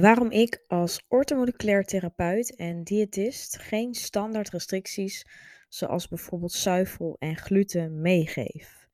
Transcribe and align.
Waarom 0.00 0.30
ik 0.30 0.64
als 0.66 1.04
orthomoleculair 1.08 1.84
therapeut 1.84 2.56
en 2.56 2.82
diëtist 2.82 3.58
geen 3.58 3.94
standaard 3.94 4.50
restricties, 4.50 5.26
zoals 5.68 6.08
bijvoorbeeld 6.08 6.52
zuivel 6.52 7.16
en 7.18 7.36
gluten, 7.36 8.00
meegeef. 8.00 8.88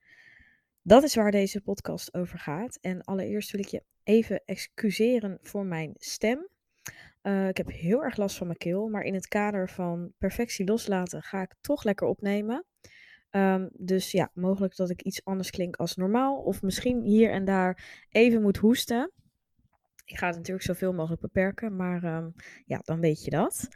Dat 0.82 1.02
is 1.02 1.14
waar 1.14 1.30
deze 1.30 1.60
podcast 1.60 2.14
over 2.14 2.38
gaat. 2.38 2.78
En 2.80 3.02
allereerst 3.02 3.50
wil 3.50 3.60
ik 3.60 3.66
je 3.66 3.82
even 4.04 4.42
excuseren 4.44 5.38
voor 5.42 5.66
mijn 5.66 5.94
stem. 5.98 6.48
Uh, 7.22 7.48
ik 7.48 7.56
heb 7.56 7.70
heel 7.70 8.04
erg 8.04 8.16
last 8.16 8.36
van 8.36 8.46
mijn 8.46 8.58
keel, 8.58 8.88
maar 8.88 9.02
in 9.02 9.14
het 9.14 9.28
kader 9.28 9.68
van 9.68 10.12
perfectie 10.18 10.66
loslaten 10.66 11.22
ga 11.22 11.42
ik 11.42 11.54
toch 11.60 11.84
lekker 11.84 12.06
opnemen. 12.06 12.64
Um, 13.30 13.68
dus 13.72 14.10
ja, 14.10 14.30
mogelijk 14.34 14.76
dat 14.76 14.90
ik 14.90 15.02
iets 15.02 15.24
anders 15.24 15.50
klink 15.50 15.76
als 15.76 15.96
normaal, 15.96 16.36
of 16.36 16.62
misschien 16.62 17.00
hier 17.00 17.30
en 17.30 17.44
daar 17.44 18.06
even 18.10 18.42
moet 18.42 18.56
hoesten. 18.56 19.12
Ik 20.08 20.18
ga 20.18 20.26
het 20.26 20.36
natuurlijk 20.36 20.66
zoveel 20.66 20.92
mogelijk 20.92 21.20
beperken, 21.20 21.76
maar 21.76 22.04
um, 22.04 22.34
ja, 22.64 22.80
dan 22.84 23.00
weet 23.00 23.24
je 23.24 23.30
dat. 23.30 23.68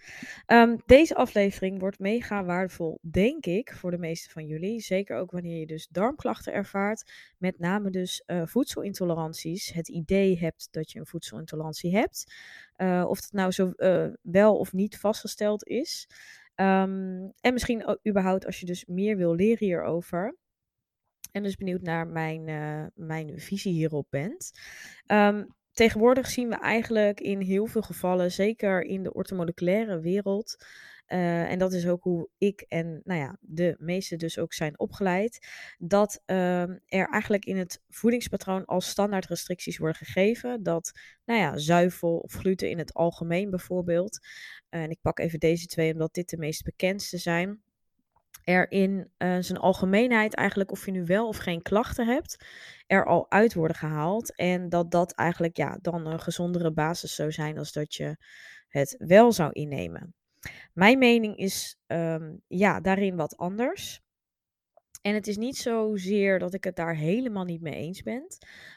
Um, 0.46 0.82
deze 0.86 1.14
aflevering 1.14 1.78
wordt 1.78 1.98
mega 1.98 2.44
waardevol, 2.44 2.98
denk 3.10 3.46
ik, 3.46 3.72
voor 3.72 3.90
de 3.90 3.98
meeste 3.98 4.30
van 4.30 4.46
jullie. 4.46 4.80
Zeker 4.80 5.16
ook 5.16 5.30
wanneer 5.30 5.58
je 5.58 5.66
dus 5.66 5.88
darmklachten 5.88 6.52
ervaart, 6.52 7.12
met 7.38 7.58
name 7.58 7.90
dus 7.90 8.22
uh, 8.26 8.42
voedselintoleranties. 8.46 9.72
Het 9.72 9.88
idee 9.88 10.38
hebt 10.38 10.68
dat 10.70 10.92
je 10.92 10.98
een 10.98 11.06
voedselintolerantie 11.06 11.96
hebt. 11.96 12.34
Uh, 12.76 13.04
of 13.08 13.20
dat 13.20 13.32
nou 13.32 13.50
zo 13.50 13.72
uh, 13.76 14.08
wel 14.22 14.58
of 14.58 14.72
niet 14.72 14.98
vastgesteld 14.98 15.66
is. 15.66 16.08
Um, 16.56 17.32
en 17.40 17.52
misschien 17.52 17.98
überhaupt 18.08 18.46
als 18.46 18.60
je 18.60 18.66
dus 18.66 18.84
meer 18.84 19.16
wil 19.16 19.34
leren 19.34 19.66
hierover. 19.66 20.36
En 21.32 21.42
dus 21.42 21.56
benieuwd 21.56 21.82
naar 21.82 22.06
mijn, 22.06 22.44
mijn 22.94 23.40
visie 23.40 23.72
hierop 23.72 24.06
bent. 24.10 24.50
Um, 25.06 25.54
tegenwoordig 25.72 26.26
zien 26.26 26.48
we 26.48 26.54
eigenlijk 26.54 27.20
in 27.20 27.40
heel 27.40 27.66
veel 27.66 27.82
gevallen, 27.82 28.32
zeker 28.32 28.82
in 28.82 29.02
de 29.02 29.12
orthomoleculaire 29.12 30.00
wereld, 30.00 30.56
uh, 31.12 31.50
en 31.50 31.58
dat 31.58 31.72
is 31.72 31.86
ook 31.86 32.02
hoe 32.02 32.28
ik 32.38 32.64
en 32.68 33.00
nou 33.04 33.20
ja, 33.20 33.36
de 33.40 33.76
meesten 33.78 34.18
dus 34.18 34.38
ook 34.38 34.52
zijn 34.52 34.78
opgeleid. 34.78 35.46
Dat 35.78 36.22
uh, 36.26 36.62
er 36.86 37.08
eigenlijk 37.10 37.44
in 37.44 37.56
het 37.56 37.82
voedingspatroon 37.88 38.64
als 38.64 38.88
standaard 38.88 39.26
restricties 39.26 39.78
worden 39.78 39.96
gegeven. 39.96 40.62
Dat 40.62 40.92
nou 41.24 41.40
ja, 41.40 41.56
zuivel 41.56 42.18
of 42.18 42.32
gluten 42.32 42.70
in 42.70 42.78
het 42.78 42.94
algemeen 42.94 43.50
bijvoorbeeld. 43.50 44.26
en 44.68 44.90
ik 44.90 44.98
pak 45.00 45.18
even 45.18 45.38
deze 45.40 45.66
twee 45.66 45.92
omdat 45.92 46.14
dit 46.14 46.28
de 46.28 46.36
meest 46.36 46.64
bekendste 46.64 47.18
zijn 47.18 47.62
er 48.44 48.70
in 48.70 49.10
uh, 49.18 49.36
zijn 49.40 49.58
algemeenheid 49.58 50.34
eigenlijk, 50.34 50.70
of 50.70 50.84
je 50.84 50.92
nu 50.92 51.04
wel 51.04 51.28
of 51.28 51.36
geen 51.36 51.62
klachten 51.62 52.06
hebt, 52.06 52.44
er 52.86 53.06
al 53.06 53.30
uit 53.30 53.54
worden 53.54 53.76
gehaald. 53.76 54.34
En 54.34 54.68
dat 54.68 54.90
dat 54.90 55.12
eigenlijk 55.12 55.56
ja, 55.56 55.78
dan 55.80 56.06
een 56.06 56.20
gezondere 56.20 56.72
basis 56.72 57.14
zou 57.14 57.32
zijn 57.32 57.58
als 57.58 57.72
dat 57.72 57.94
je 57.94 58.16
het 58.68 58.94
wel 58.98 59.32
zou 59.32 59.52
innemen. 59.52 60.14
Mijn 60.72 60.98
mening 60.98 61.36
is 61.36 61.76
um, 61.86 62.42
ja, 62.46 62.80
daarin 62.80 63.16
wat 63.16 63.36
anders. 63.36 64.00
En 65.02 65.14
het 65.14 65.26
is 65.26 65.36
niet 65.36 65.56
zozeer 65.56 66.38
dat 66.38 66.54
ik 66.54 66.64
het 66.64 66.76
daar 66.76 66.96
helemaal 66.96 67.44
niet 67.44 67.60
mee 67.60 67.74
eens 67.74 68.02
ben. 68.02 68.26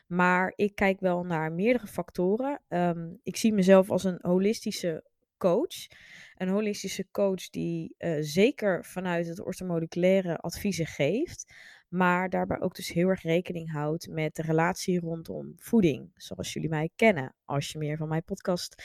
Maar 0.08 0.54
ik 0.56 0.76
kijk 0.76 1.00
wel 1.00 1.24
naar 1.24 1.52
meerdere 1.52 1.88
factoren. 1.88 2.62
Um, 2.68 3.20
ik 3.24 3.36
zie 3.38 3.54
mezelf 3.54 3.90
als 3.90 4.04
een 4.04 4.20
holistische 4.22 5.04
coach. 5.38 5.88
Een 6.36 6.50
holistische 6.50 7.08
coach 7.11 7.50
die 7.50 7.95
uh, 7.97 8.17
zeker 8.19 8.86
vanuit 8.86 9.28
het 9.28 9.39
orthomoleculaire 9.39 10.38
adviezen 10.38 10.86
geeft. 10.86 11.53
Maar 11.89 12.30
daarbij 12.30 12.61
ook 12.61 12.75
dus 12.75 12.89
heel 12.89 13.08
erg 13.08 13.22
rekening 13.22 13.72
houdt 13.72 14.08
met 14.08 14.36
de 14.36 14.41
relatie 14.41 15.00
rondom 15.00 15.53
voeding. 15.58 16.11
Zoals 16.16 16.53
jullie 16.53 16.69
mij 16.69 16.89
kennen. 16.95 17.36
Als 17.45 17.72
je 17.72 17.78
meer 17.78 17.97
van 17.97 18.08
mijn 18.08 18.23
podcast 18.23 18.83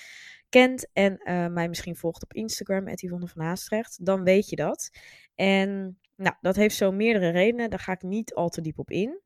kent 0.48 0.90
en 0.92 1.20
uh, 1.24 1.46
mij 1.46 1.68
misschien 1.68 1.96
volgt 1.96 2.22
op 2.22 2.32
Instagram, 2.32 2.88
Yvonne 2.88 3.28
van 3.28 3.56
dan 4.00 4.22
weet 4.24 4.48
je 4.48 4.56
dat. 4.56 4.90
En 5.34 5.98
nou, 6.16 6.36
dat 6.40 6.56
heeft 6.56 6.76
zo 6.76 6.92
meerdere 6.92 7.30
redenen. 7.30 7.70
Daar 7.70 7.78
ga 7.78 7.92
ik 7.92 8.02
niet 8.02 8.34
al 8.34 8.48
te 8.48 8.60
diep 8.60 8.78
op 8.78 8.90
in. 8.90 9.20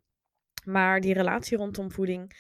Maar 0.65 1.01
die 1.01 1.15
relatie 1.15 1.57
rondom 1.57 1.91
voeding 1.91 2.33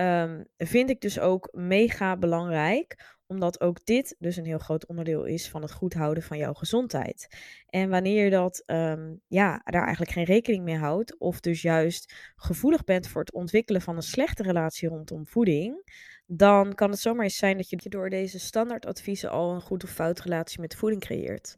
um, 0.00 0.46
vind 0.56 0.90
ik 0.90 1.00
dus 1.00 1.18
ook 1.18 1.48
mega 1.52 2.16
belangrijk 2.16 3.18
omdat 3.30 3.60
ook 3.60 3.84
dit 3.84 4.16
dus 4.18 4.36
een 4.36 4.44
heel 4.44 4.58
groot 4.58 4.86
onderdeel 4.86 5.24
is 5.24 5.48
van 5.48 5.62
het 5.62 5.72
goed 5.72 5.94
houden 5.94 6.22
van 6.22 6.38
jouw 6.38 6.52
gezondheid. 6.52 7.28
En 7.66 7.90
wanneer 7.90 8.24
je 8.24 8.30
dat, 8.30 8.62
um, 8.66 9.20
ja, 9.26 9.60
daar 9.64 9.82
eigenlijk 9.82 10.12
geen 10.12 10.24
rekening 10.24 10.64
mee 10.64 10.76
houdt, 10.76 11.18
of 11.18 11.40
dus 11.40 11.62
juist 11.62 12.14
gevoelig 12.36 12.84
bent 12.84 13.08
voor 13.08 13.20
het 13.20 13.32
ontwikkelen 13.32 13.80
van 13.82 13.96
een 13.96 14.02
slechte 14.02 14.42
relatie 14.42 14.88
rondom 14.88 15.26
voeding, 15.26 15.92
dan 16.26 16.74
kan 16.74 16.90
het 16.90 16.98
zomaar 16.98 17.24
eens 17.24 17.36
zijn 17.36 17.56
dat 17.56 17.70
je 17.70 17.88
door 17.88 18.10
deze 18.10 18.38
standaardadviezen 18.38 19.30
al 19.30 19.54
een 19.54 19.60
goed 19.60 19.84
of 19.84 19.90
fout 19.90 20.20
relatie 20.20 20.60
met 20.60 20.76
voeding 20.76 21.00
creëert. 21.00 21.56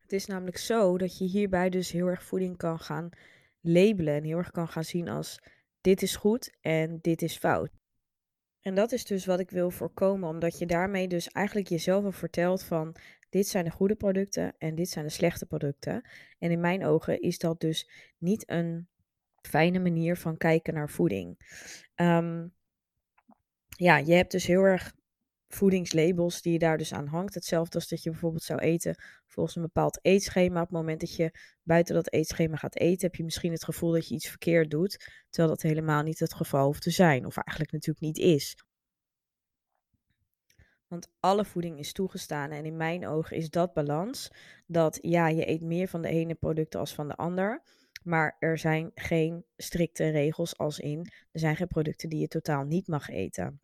Het 0.00 0.12
is 0.12 0.26
namelijk 0.26 0.56
zo 0.56 0.98
dat 0.98 1.18
je 1.18 1.24
hierbij 1.24 1.70
dus 1.70 1.90
heel 1.90 2.06
erg 2.06 2.22
voeding 2.22 2.56
kan 2.56 2.78
gaan 2.78 3.08
labelen 3.60 4.14
en 4.14 4.24
heel 4.24 4.38
erg 4.38 4.50
kan 4.50 4.68
gaan 4.68 4.84
zien 4.84 5.08
als 5.08 5.38
dit 5.82 6.02
is 6.02 6.16
goed 6.16 6.56
en 6.60 6.98
dit 7.00 7.22
is 7.22 7.36
fout. 7.36 7.70
En 8.60 8.74
dat 8.74 8.92
is 8.92 9.04
dus 9.04 9.26
wat 9.26 9.40
ik 9.40 9.50
wil 9.50 9.70
voorkomen, 9.70 10.28
omdat 10.28 10.58
je 10.58 10.66
daarmee 10.66 11.08
dus 11.08 11.28
eigenlijk 11.28 11.68
jezelf 11.68 12.04
al 12.04 12.12
vertelt 12.12 12.62
van 12.62 12.96
dit 13.28 13.46
zijn 13.46 13.64
de 13.64 13.70
goede 13.70 13.94
producten 13.94 14.54
en 14.58 14.74
dit 14.74 14.88
zijn 14.88 15.04
de 15.04 15.10
slechte 15.10 15.46
producten. 15.46 16.02
En 16.38 16.50
in 16.50 16.60
mijn 16.60 16.84
ogen 16.84 17.20
is 17.20 17.38
dat 17.38 17.60
dus 17.60 17.90
niet 18.18 18.50
een 18.50 18.88
fijne 19.48 19.78
manier 19.78 20.16
van 20.16 20.36
kijken 20.36 20.74
naar 20.74 20.90
voeding. 20.90 21.36
Um, 21.96 22.54
ja, 23.68 23.96
je 23.96 24.14
hebt 24.14 24.32
dus 24.32 24.46
heel 24.46 24.62
erg 24.62 24.94
voedingslabels 25.54 26.42
die 26.42 26.52
je 26.52 26.58
daar 26.58 26.78
dus 26.78 26.92
aan 26.92 27.06
hangt. 27.06 27.34
Hetzelfde 27.34 27.74
als 27.74 27.88
dat 27.88 28.02
je 28.02 28.10
bijvoorbeeld 28.10 28.42
zou 28.42 28.60
eten 28.60 29.02
volgens 29.26 29.56
een 29.56 29.62
bepaald 29.62 29.98
eetschema. 30.02 30.60
Op 30.60 30.68
het 30.68 30.76
moment 30.76 31.00
dat 31.00 31.16
je 31.16 31.38
buiten 31.62 31.94
dat 31.94 32.12
eetschema 32.12 32.56
gaat 32.56 32.76
eten, 32.76 33.06
heb 33.06 33.14
je 33.14 33.24
misschien 33.24 33.52
het 33.52 33.64
gevoel 33.64 33.92
dat 33.92 34.08
je 34.08 34.14
iets 34.14 34.28
verkeerd 34.28 34.70
doet, 34.70 35.10
terwijl 35.30 35.54
dat 35.54 35.62
helemaal 35.62 36.02
niet 36.02 36.18
het 36.18 36.34
geval 36.34 36.64
hoeft 36.64 36.82
te 36.82 36.90
zijn, 36.90 37.26
of 37.26 37.36
eigenlijk 37.36 37.72
natuurlijk 37.72 38.06
niet 38.06 38.18
is. 38.18 38.56
Want 40.88 41.08
alle 41.20 41.44
voeding 41.44 41.78
is 41.78 41.92
toegestaan 41.92 42.50
en 42.50 42.64
in 42.64 42.76
mijn 42.76 43.06
ogen 43.06 43.36
is 43.36 43.50
dat 43.50 43.72
balans. 43.72 44.30
Dat 44.66 44.98
ja, 45.00 45.28
je 45.28 45.48
eet 45.48 45.62
meer 45.62 45.88
van 45.88 46.02
de 46.02 46.08
ene 46.08 46.34
producten 46.34 46.80
als 46.80 46.94
van 46.94 47.08
de 47.08 47.14
ander. 47.14 47.62
Maar 48.02 48.36
er 48.38 48.58
zijn 48.58 48.90
geen 48.94 49.44
strikte 49.56 50.08
regels 50.08 50.58
als 50.58 50.78
in, 50.78 51.10
er 51.32 51.40
zijn 51.40 51.56
geen 51.56 51.66
producten 51.66 52.08
die 52.08 52.20
je 52.20 52.28
totaal 52.28 52.64
niet 52.64 52.86
mag 52.86 53.08
eten. 53.08 53.60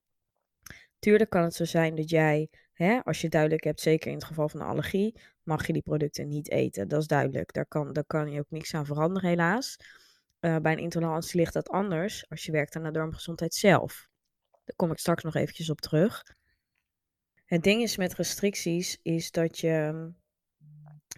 Tuurlijk 0.98 1.30
kan 1.30 1.42
het 1.42 1.54
zo 1.54 1.64
zijn 1.64 1.94
dat 1.94 2.10
jij, 2.10 2.48
hè, 2.72 3.00
als 3.04 3.20
je 3.20 3.28
duidelijk 3.28 3.64
hebt, 3.64 3.80
zeker 3.80 4.08
in 4.08 4.16
het 4.16 4.24
geval 4.24 4.48
van 4.48 4.60
een 4.60 4.66
allergie, 4.66 5.20
mag 5.42 5.66
je 5.66 5.72
die 5.72 5.82
producten 5.82 6.28
niet 6.28 6.50
eten. 6.50 6.88
Dat 6.88 7.00
is 7.00 7.06
duidelijk. 7.06 7.52
Daar 7.52 7.66
kan, 7.66 7.92
daar 7.92 8.04
kan 8.04 8.30
je 8.30 8.40
ook 8.40 8.50
niks 8.50 8.74
aan 8.74 8.86
veranderen, 8.86 9.28
helaas. 9.28 9.76
Uh, 10.40 10.56
bij 10.56 10.72
een 10.72 10.78
intolerantie 10.78 11.40
ligt 11.40 11.52
dat 11.52 11.68
anders 11.68 12.28
als 12.28 12.44
je 12.44 12.52
werkt 12.52 12.76
aan 12.76 12.82
de 12.82 12.90
darmgezondheid 12.90 13.54
zelf. 13.54 14.08
Daar 14.64 14.76
kom 14.76 14.90
ik 14.90 14.98
straks 14.98 15.22
nog 15.22 15.34
eventjes 15.34 15.70
op 15.70 15.80
terug. 15.80 16.22
Het 17.44 17.62
ding 17.62 17.82
is 17.82 17.96
met 17.96 18.14
restricties 18.14 18.98
is 19.02 19.30
dat 19.30 19.58
je 19.58 20.10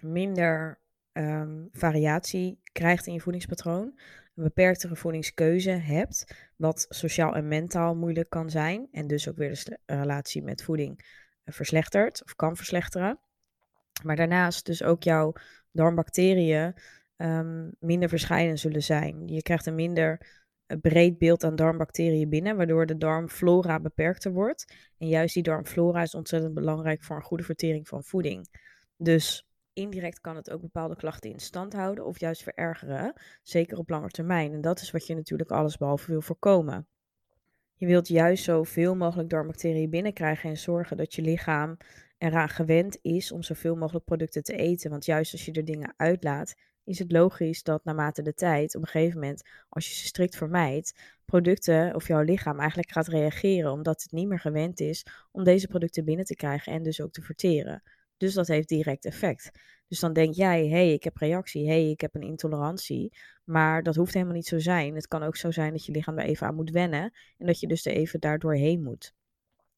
minder 0.00 0.80
um, 1.12 1.69
variatie 1.72 2.60
krijgt 2.72 3.06
in 3.06 3.12
je 3.12 3.20
voedingspatroon 3.20 3.98
een 4.40 4.46
beperktere 4.46 4.96
voedingskeuze 4.96 5.70
hebt, 5.70 6.34
wat 6.56 6.86
sociaal 6.88 7.34
en 7.34 7.48
mentaal 7.48 7.94
moeilijk 7.96 8.30
kan 8.30 8.50
zijn 8.50 8.88
en 8.92 9.06
dus 9.06 9.28
ook 9.28 9.36
weer 9.36 9.62
de 9.64 9.78
relatie 9.86 10.42
met 10.42 10.62
voeding 10.62 10.98
eh, 11.44 11.54
verslechtert 11.54 12.24
of 12.24 12.36
kan 12.36 12.56
verslechteren. 12.56 13.18
Maar 14.02 14.16
daarnaast 14.16 14.66
dus 14.66 14.82
ook 14.82 15.02
jouw 15.02 15.32
darmbacteriën 15.72 16.74
um, 17.16 17.72
minder 17.80 18.08
verschijnen 18.08 18.58
zullen 18.58 18.82
zijn. 18.82 19.28
Je 19.28 19.42
krijgt 19.42 19.66
een 19.66 19.74
minder 19.74 20.26
eh, 20.66 20.78
breed 20.80 21.18
beeld 21.18 21.44
aan 21.44 21.56
darmbacteriën 21.56 22.28
binnen, 22.28 22.56
waardoor 22.56 22.86
de 22.86 22.96
darmflora 22.96 23.80
beperkter 23.80 24.32
wordt. 24.32 24.74
En 24.98 25.08
juist 25.08 25.34
die 25.34 25.42
darmflora 25.42 26.02
is 26.02 26.14
ontzettend 26.14 26.54
belangrijk 26.54 27.02
voor 27.02 27.16
een 27.16 27.22
goede 27.22 27.44
vertering 27.44 27.88
van 27.88 28.04
voeding. 28.04 28.48
Dus 28.96 29.50
indirect 29.72 30.20
kan 30.20 30.37
het 30.37 30.50
ook 30.50 30.61
bepaalde 30.61 30.96
klachten 30.96 31.31
in 31.31 31.40
stand 31.40 31.72
houden 31.72 32.06
of 32.06 32.20
juist 32.20 32.43
verergeren, 32.43 33.12
zeker 33.43 33.78
op 33.78 33.88
lange 33.88 34.08
termijn. 34.08 34.52
En 34.52 34.61
dat 34.61 34.81
is 34.81 34.90
wat 34.90 35.06
je 35.06 35.14
natuurlijk 35.14 35.50
allesbehalve 35.50 36.11
wil 36.11 36.22
voorkomen. 36.22 36.87
Je 37.75 37.87
wilt 37.87 38.08
juist 38.08 38.44
zoveel 38.44 38.96
mogelijk 38.96 39.28
darmbacteriën 39.28 39.90
binnenkrijgen 39.90 40.50
en 40.50 40.56
zorgen 40.56 40.96
dat 40.96 41.14
je 41.14 41.22
lichaam 41.22 41.76
eraan 42.19 42.49
gewend 42.49 42.99
is 43.02 43.32
om 43.32 43.43
zoveel 43.43 43.76
mogelijk 43.76 44.05
producten 44.05 44.43
te 44.43 44.56
eten. 44.56 44.90
Want 44.90 45.05
juist 45.05 45.32
als 45.32 45.44
je 45.44 45.52
er 45.52 45.64
dingen 45.64 45.94
uitlaat, 45.96 46.55
is 46.84 46.99
het 46.99 47.12
logisch 47.12 47.62
dat 47.62 47.84
naarmate 47.84 48.22
de 48.22 48.34
tijd, 48.34 48.75
op 48.75 48.82
een 48.82 48.88
gegeven 48.88 49.20
moment, 49.20 49.43
als 49.69 49.88
je 49.88 49.94
ze 49.94 50.06
strikt 50.06 50.37
vermijdt, 50.37 50.94
producten 51.25 51.94
of 51.94 52.06
jouw 52.06 52.22
lichaam 52.22 52.58
eigenlijk 52.58 52.90
gaat 52.90 53.08
reageren 53.08 53.72
omdat 53.72 54.02
het 54.02 54.12
niet 54.12 54.28
meer 54.28 54.40
gewend 54.40 54.81
is 54.81 55.06
om 55.32 55.44
deze 55.44 55.69
producten 55.69 56.05
binnen 56.05 56.25
te 56.25 56.37
krijgen 56.37 56.72
en 56.72 56.82
dus 56.82 57.00
ook 57.00 57.12
te 57.12 57.22
verteren. 57.22 57.82
Dus 58.20 58.34
dat 58.34 58.46
heeft 58.46 58.69
direct 58.69 59.05
effect. 59.05 59.50
Dus 59.88 60.00
dan 60.00 60.12
denk 60.12 60.34
jij, 60.34 60.62
hé, 60.62 60.69
hey, 60.69 60.93
ik 60.93 61.05
heb 61.05 61.17
reactie, 61.17 61.67
hé, 61.67 61.82
hey, 61.82 61.90
ik 61.90 62.00
heb 62.00 62.14
een 62.14 62.22
intolerantie. 62.22 63.12
Maar 63.44 63.82
dat 63.82 63.94
hoeft 63.94 64.14
helemaal 64.14 64.34
niet 64.34 64.46
zo 64.46 64.58
zijn. 64.58 64.94
Het 64.94 65.08
kan 65.08 65.22
ook 65.22 65.37
zo 65.37 65.50
zijn 65.50 65.72
dat 65.72 65.84
je 65.84 65.93
lichaam 65.93 66.19
er 66.19 66.25
even 66.25 66.46
aan 66.46 66.55
moet 66.55 66.70
wennen 66.70 67.12
en 67.38 67.46
dat 67.46 67.61
je 67.61 67.67
dus 67.67 67.87
er 67.87 67.93
even 67.93 68.20
daardoor 68.20 68.55
heen 68.55 68.82
moet. 68.82 69.12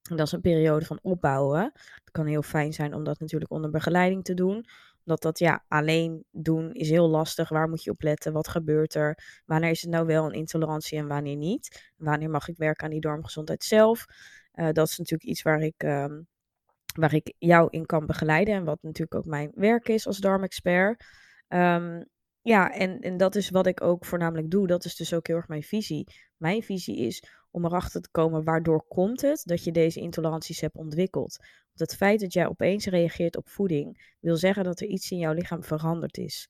Dat 0.02 0.26
is 0.26 0.32
een 0.32 0.40
periode 0.40 0.84
van 0.84 0.98
opbouwen. 1.02 1.62
Het 1.74 2.10
kan 2.10 2.26
heel 2.26 2.42
fijn 2.42 2.72
zijn 2.72 2.94
om 2.94 3.04
dat 3.04 3.20
natuurlijk 3.20 3.50
onder 3.50 3.70
begeleiding 3.70 4.24
te 4.24 4.34
doen. 4.34 4.66
Omdat 5.04 5.22
dat 5.22 5.38
ja, 5.38 5.64
alleen 5.68 6.24
doen 6.30 6.72
is 6.72 6.90
heel 6.90 7.08
lastig. 7.08 7.48
Waar 7.48 7.68
moet 7.68 7.82
je 7.82 7.90
op 7.90 8.02
letten? 8.02 8.32
Wat 8.32 8.48
gebeurt 8.48 8.94
er? 8.94 9.42
Wanneer 9.46 9.70
is 9.70 9.82
het 9.82 9.90
nou 9.90 10.06
wel 10.06 10.24
een 10.24 10.32
intolerantie 10.32 10.98
en 10.98 11.06
wanneer 11.06 11.36
niet? 11.36 11.92
Wanneer 11.96 12.30
mag 12.30 12.48
ik 12.48 12.56
werken 12.56 12.84
aan 12.84 12.90
die 12.90 13.00
darmgezondheid 13.00 13.64
zelf? 13.64 14.04
Uh, 14.54 14.70
dat 14.72 14.88
is 14.88 14.98
natuurlijk 14.98 15.30
iets 15.30 15.42
waar 15.42 15.60
ik, 15.60 15.82
um, 15.82 16.26
waar 16.92 17.14
ik 17.14 17.34
jou 17.38 17.68
in 17.70 17.86
kan 17.86 18.06
begeleiden. 18.06 18.54
En 18.54 18.64
wat 18.64 18.82
natuurlijk 18.82 19.14
ook 19.14 19.26
mijn 19.26 19.52
werk 19.54 19.88
is 19.88 20.06
als 20.06 20.18
darmexpert. 20.18 21.04
Um, 21.48 22.04
ja, 22.42 22.70
en, 22.70 23.00
en 23.00 23.16
dat 23.16 23.34
is 23.34 23.50
wat 23.50 23.66
ik 23.66 23.80
ook 23.80 24.04
voornamelijk 24.04 24.50
doe. 24.50 24.66
Dat 24.66 24.84
is 24.84 24.96
dus 24.96 25.14
ook 25.14 25.26
heel 25.26 25.36
erg 25.36 25.48
mijn 25.48 25.62
visie. 25.62 26.06
Mijn 26.36 26.62
visie 26.62 26.96
is 26.96 27.24
om 27.50 27.64
erachter 27.64 28.00
te 28.00 28.10
komen 28.10 28.44
waardoor 28.44 28.84
komt 28.88 29.20
het 29.20 29.42
dat 29.44 29.64
je 29.64 29.72
deze 29.72 30.00
intoleranties 30.00 30.60
hebt 30.60 30.76
ontwikkeld. 30.76 31.36
Want 31.72 31.90
het 31.90 31.96
feit 31.96 32.20
dat 32.20 32.32
jij 32.32 32.46
opeens 32.46 32.86
reageert 32.86 33.36
op 33.36 33.48
voeding 33.48 34.14
wil 34.20 34.36
zeggen 34.36 34.64
dat 34.64 34.80
er 34.80 34.86
iets 34.86 35.10
in 35.10 35.18
jouw 35.18 35.32
lichaam 35.32 35.62
veranderd 35.64 36.18
is. 36.18 36.48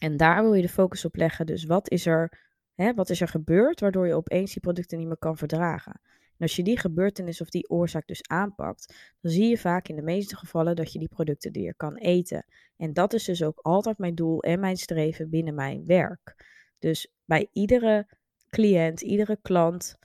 En 0.00 0.16
daar 0.16 0.42
wil 0.42 0.54
je 0.54 0.62
de 0.62 0.68
focus 0.68 1.04
op 1.04 1.16
leggen. 1.16 1.46
Dus 1.46 1.64
wat 1.64 1.90
is 1.90 2.06
er, 2.06 2.40
hè, 2.74 2.94
wat 2.94 3.10
is 3.10 3.20
er 3.20 3.28
gebeurd 3.28 3.80
waardoor 3.80 4.06
je 4.06 4.14
opeens 4.14 4.52
die 4.52 4.62
producten 4.62 4.98
niet 4.98 5.06
meer 5.06 5.18
kan 5.18 5.36
verdragen? 5.36 6.00
En 6.36 6.40
als 6.40 6.56
je 6.56 6.62
die 6.62 6.78
gebeurtenis 6.78 7.40
of 7.40 7.48
die 7.48 7.68
oorzaak 7.68 8.06
dus 8.06 8.28
aanpakt, 8.28 9.14
dan 9.20 9.30
zie 9.30 9.48
je 9.48 9.58
vaak 9.58 9.88
in 9.88 9.96
de 9.96 10.02
meeste 10.02 10.36
gevallen 10.36 10.76
dat 10.76 10.92
je 10.92 10.98
die 10.98 11.08
producten 11.08 11.52
weer 11.52 11.74
kan 11.76 11.96
eten. 11.96 12.46
En 12.76 12.92
dat 12.92 13.12
is 13.12 13.24
dus 13.24 13.42
ook 13.42 13.58
altijd 13.62 13.98
mijn 13.98 14.14
doel 14.14 14.42
en 14.42 14.60
mijn 14.60 14.76
streven 14.76 15.30
binnen 15.30 15.54
mijn 15.54 15.86
werk. 15.86 16.44
Dus 16.78 17.12
bij 17.24 17.48
iedere 17.52 18.06
cliënt, 18.50 19.00
iedere 19.00 19.38
klant, 19.42 19.96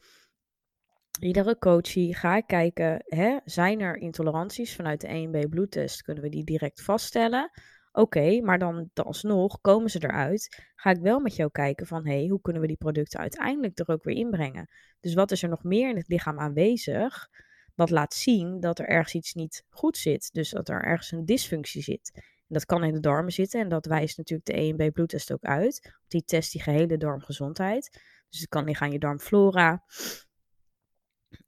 iedere 1.19 1.57
coachie 1.57 2.15
ga 2.15 2.35
ik 2.35 2.47
kijken, 2.47 3.03
hè, 3.05 3.37
zijn 3.45 3.79
er 3.79 3.97
intoleranties 3.97 4.75
vanuit 4.75 5.01
de 5.01 5.07
EMB 5.07 5.49
bloedtest? 5.49 6.01
Kunnen 6.01 6.23
we 6.23 6.29
die 6.29 6.43
direct 6.43 6.81
vaststellen? 6.81 7.51
Oké, 7.91 8.41
maar 8.41 8.59
dan, 8.59 8.89
dan 8.93 9.05
alsnog 9.05 9.61
komen 9.61 9.89
ze 9.89 10.03
eruit. 10.03 10.71
Ga 10.75 10.89
ik 10.89 11.01
wel 11.01 11.19
met 11.19 11.35
jou 11.35 11.51
kijken 11.51 11.87
van, 11.87 12.05
hé, 12.05 12.17
hey, 12.17 12.27
hoe 12.27 12.41
kunnen 12.41 12.61
we 12.61 12.67
die 12.67 12.77
producten 12.77 13.19
uiteindelijk 13.19 13.79
er 13.79 13.89
ook 13.89 14.03
weer 14.03 14.15
inbrengen? 14.15 14.69
Dus 14.99 15.13
wat 15.13 15.31
is 15.31 15.43
er 15.43 15.49
nog 15.49 15.63
meer 15.63 15.89
in 15.89 15.95
het 15.95 16.07
lichaam 16.07 16.39
aanwezig? 16.39 17.29
Wat 17.75 17.89
laat 17.89 18.13
zien 18.13 18.59
dat 18.59 18.79
er 18.79 18.87
ergens 18.87 19.13
iets 19.13 19.33
niet 19.33 19.65
goed 19.69 19.97
zit. 19.97 20.29
Dus 20.33 20.49
dat 20.49 20.69
er 20.69 20.83
ergens 20.83 21.11
een 21.11 21.25
dysfunctie 21.25 21.81
zit. 21.81 22.11
En 22.15 22.55
dat 22.55 22.65
kan 22.65 22.83
in 22.83 22.93
de 22.93 22.99
darmen 22.99 23.31
zitten 23.31 23.61
en 23.61 23.69
dat 23.69 23.85
wijst 23.85 24.17
natuurlijk 24.17 24.47
de 24.47 24.53
EMB 24.53 24.91
bloedtest 24.91 25.33
ook 25.33 25.43
uit. 25.43 25.93
Die 26.07 26.23
test 26.23 26.51
die 26.51 26.61
gehele 26.61 26.97
darmgezondheid. 26.97 27.89
Dus 28.29 28.39
het 28.39 28.49
kan 28.49 28.63
liggen 28.63 28.85
aan 28.85 28.91
je 28.91 28.99
darmflora. 28.99 29.83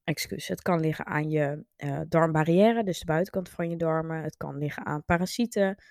Excuus, 0.04 0.48
het 0.48 0.62
kan 0.62 0.80
liggen 0.80 1.06
aan 1.06 1.30
je 1.30 1.66
uh, 1.78 2.00
darmbarrière, 2.08 2.84
dus 2.84 3.00
de 3.00 3.06
buitenkant 3.06 3.50
van 3.50 3.70
je 3.70 3.76
darmen. 3.78 4.24
Het 4.24 4.38
kan 4.38 4.58
liggen 4.58 4.86
aan 4.86 5.04
parasieten, 5.06 5.84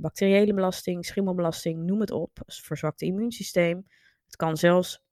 bacteriële 0.00 0.54
belasting, 0.54 1.04
schimmelbelasting, 1.04 1.84
noem 1.84 2.00
het 2.00 2.10
op. 2.10 2.38
Verzwakte 2.46 3.04
immuunsysteem. 3.04 3.86
Het 4.24 4.36
kan 4.36 4.56
zelfs 4.56 5.04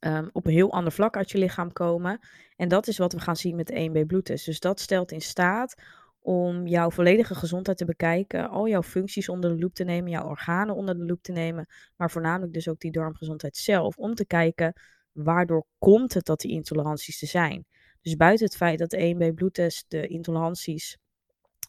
um, 0.00 0.30
op 0.32 0.46
een 0.46 0.52
heel 0.52 0.72
ander 0.72 0.92
vlak 0.92 1.16
uit 1.16 1.30
je 1.30 1.38
lichaam 1.38 1.72
komen. 1.72 2.18
En 2.56 2.68
dat 2.68 2.86
is 2.86 2.98
wat 2.98 3.12
we 3.12 3.20
gaan 3.20 3.36
zien 3.36 3.56
met 3.56 3.66
de 3.66 3.88
1B 3.88 4.06
bloedtest. 4.06 4.44
Dus 4.46 4.60
dat 4.60 4.80
stelt 4.80 5.12
in 5.12 5.20
staat 5.20 5.74
om 6.20 6.66
jouw 6.66 6.90
volledige 6.90 7.34
gezondheid 7.34 7.78
te 7.78 7.84
bekijken, 7.84 8.48
al 8.48 8.68
jouw 8.68 8.82
functies 8.82 9.28
onder 9.28 9.50
de 9.50 9.58
loep 9.58 9.74
te 9.74 9.84
nemen, 9.84 10.10
jouw 10.10 10.28
organen 10.28 10.74
onder 10.74 10.98
de 10.98 11.04
loep 11.04 11.22
te 11.22 11.32
nemen, 11.32 11.66
maar 11.96 12.10
voornamelijk 12.10 12.52
dus 12.52 12.68
ook 12.68 12.80
die 12.80 12.90
darmgezondheid 12.90 13.56
zelf, 13.56 13.96
om 13.96 14.14
te 14.14 14.26
kijken 14.26 14.80
waardoor 15.12 15.66
komt 15.78 16.14
het 16.14 16.24
dat 16.24 16.40
die 16.40 16.50
intoleranties 16.50 17.22
er 17.22 17.28
zijn. 17.28 17.64
Dus 18.02 18.16
buiten 18.16 18.46
het 18.46 18.56
feit 18.56 18.78
dat 18.78 18.90
de 18.90 19.14
1B 19.14 19.34
bloedtest 19.34 19.84
de 19.88 20.06
intoleranties 20.06 20.98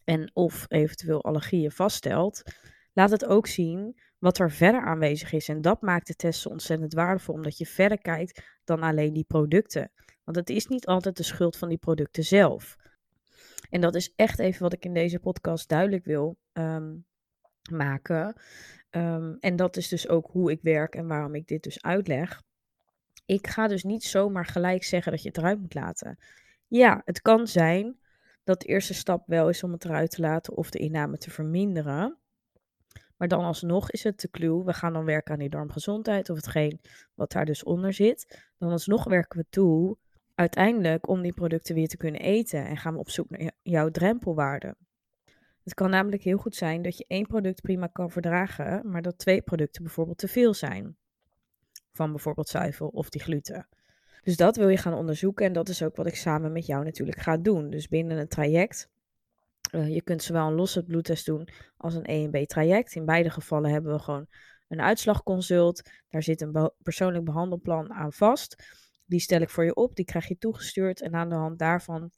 en 0.04 0.32
of 0.34 0.66
eventueel 0.68 1.24
allergieën 1.24 1.72
vaststelt, 1.72 2.44
laat 2.94 3.10
het 3.10 3.26
ook 3.26 3.48
zien 3.48 4.00
wat 4.20 4.40
er 4.40 4.52
verder 4.52 4.82
aanwezig 4.82 5.32
is. 5.32 5.50
En 5.50 5.62
dat 5.62 5.82
maakt 5.82 6.08
de 6.08 6.16
testen 6.16 6.52
ontzettend 6.52 6.94
waardevol, 6.94 7.36
omdat 7.36 7.58
je 7.58 7.66
verder 7.66 8.02
kijkt 8.02 8.44
dan 8.64 8.82
alleen 8.82 9.14
die 9.14 9.26
producten. 9.28 9.92
Want 10.24 10.38
het 10.38 10.50
is 10.50 10.68
niet 10.68 10.86
altijd 10.86 11.18
de 11.18 11.24
schuld 11.24 11.58
van 11.58 11.70
die 11.70 11.78
producten 11.78 12.24
zelf. 12.24 12.76
En 13.70 13.82
dat 13.82 13.96
is 13.96 14.14
echt 14.16 14.40
even 14.40 14.62
wat 14.62 14.74
ik 14.74 14.86
in 14.86 14.94
deze 14.94 15.20
podcast 15.20 15.70
duidelijk 15.70 16.06
wil 16.06 16.38
um, 16.54 17.06
maken. 17.72 18.42
Um, 18.90 19.38
en 19.40 19.56
dat 19.56 19.78
is 19.78 19.88
dus 19.88 20.08
ook 20.08 20.28
hoe 20.32 20.52
ik 20.52 20.62
werk 20.62 20.96
en 20.96 21.08
waarom 21.08 21.36
ik 21.36 21.48
dit 21.48 21.64
dus 21.64 21.82
uitleg. 21.82 22.42
Ik 23.26 23.48
ga 23.48 23.68
dus 23.68 23.84
niet 23.84 24.04
zomaar 24.04 24.46
gelijk 24.46 24.84
zeggen 24.84 25.12
dat 25.12 25.22
je 25.22 25.28
het 25.28 25.38
eruit 25.38 25.60
moet 25.60 25.74
laten. 25.74 26.18
Ja, 26.68 27.02
het 27.06 27.22
kan 27.22 27.48
zijn 27.48 28.00
dat 28.52 28.62
de 28.62 28.68
eerste 28.68 28.94
stap 28.94 29.24
wel 29.28 29.50
is 29.50 29.64
om 29.64 29.72
het 29.72 29.86
eruit 29.86 30.12
te 30.12 30.22
laten 30.22 30.56
of 30.56 30.70
de 30.70 30.80
inname 30.80 31.18
te 31.18 31.30
verminderen. 31.30 32.18
Maar 33.18 33.28
dan 33.28 33.44
alsnog 33.44 33.92
is 33.92 34.04
het 34.04 34.20
de 34.20 34.30
clue. 34.30 34.64
We 34.64 34.74
gaan 34.74 34.94
dan 34.94 35.06
werken 35.06 35.34
aan 35.34 35.40
die 35.40 35.50
darmgezondheid 35.50 36.30
of 36.30 36.36
hetgeen 36.36 36.82
wat 37.14 37.32
daar 37.32 37.46
dus 37.46 37.64
onder 37.64 37.94
zit. 37.94 38.50
Dan 38.58 38.72
alsnog 38.72 39.04
werken 39.04 39.40
we 39.40 39.46
toe 39.50 39.98
uiteindelijk 40.36 41.08
om 41.08 41.22
die 41.22 41.34
producten 41.34 41.76
weer 41.76 41.88
te 41.88 41.98
kunnen 41.98 42.22
eten 42.22 42.66
en 42.66 42.78
gaan 42.78 42.94
we 42.94 43.00
op 43.00 43.10
zoek 43.10 43.30
naar 43.30 43.52
jouw 43.62 43.90
drempelwaarde. 43.90 44.76
Het 45.64 45.74
kan 45.74 45.90
namelijk 45.90 46.24
heel 46.24 46.38
goed 46.38 46.56
zijn 46.56 46.82
dat 46.82 46.98
je 46.98 47.06
één 47.08 47.28
product 47.28 47.62
prima 47.62 47.88
kan 47.88 48.12
verdragen, 48.12 48.90
maar 48.90 49.02
dat 49.02 49.18
twee 49.18 49.42
producten 49.42 49.84
bijvoorbeeld 49.84 50.18
te 50.18 50.28
veel 50.28 50.54
zijn. 50.54 50.98
Van 51.92 52.12
bijvoorbeeld 52.12 52.50
zuivel 52.50 52.88
of 52.88 53.10
die 53.10 53.22
gluten. 53.22 53.68
Dus 54.22 54.38
dat 54.38 54.56
wil 54.56 54.70
je 54.70 54.78
gaan 54.78 54.94
onderzoeken 54.94 55.46
en 55.46 55.54
dat 55.54 55.70
is 55.70 55.84
ook 55.84 55.96
wat 55.96 56.08
ik 56.08 56.16
samen 56.16 56.52
met 56.52 56.66
jou 56.66 56.84
natuurlijk 56.84 57.20
ga 57.20 57.38
doen. 57.38 57.70
Dus 57.70 57.88
binnen 57.88 58.18
een 58.18 58.28
traject. 58.28 58.90
Uh, 59.72 59.94
je 59.94 60.02
kunt 60.02 60.24
zowel 60.24 60.48
een 60.48 60.54
losse 60.54 60.84
bloedtest 60.84 61.26
doen 61.26 61.48
als 61.78 61.96
een 61.96 62.06
EMB 62.06 62.46
traject. 62.46 62.96
In 62.96 63.06
beide 63.06 63.30
gevallen 63.30 63.72
hebben 63.72 63.94
we 63.94 64.00
gewoon 64.00 64.28
een 64.68 64.82
uitslagconsult. 64.82 65.90
Daar 66.10 66.24
zit 66.24 66.42
een 66.42 66.72
persoonlijk 66.78 67.26
behandelplan 67.26 67.94
aan 67.94 68.14
vast. 68.14 68.64
Die 69.06 69.20
stel 69.20 69.42
ik 69.42 69.50
voor 69.50 69.66
je 69.66 69.76
op, 69.76 69.96
die 69.96 70.06
krijg 70.06 70.28
je 70.28 70.38
toegestuurd. 70.38 71.02
En 71.02 71.16
aan 71.16 71.30
de 71.30 71.36
hand 71.36 71.60
daarvan 71.60 72.12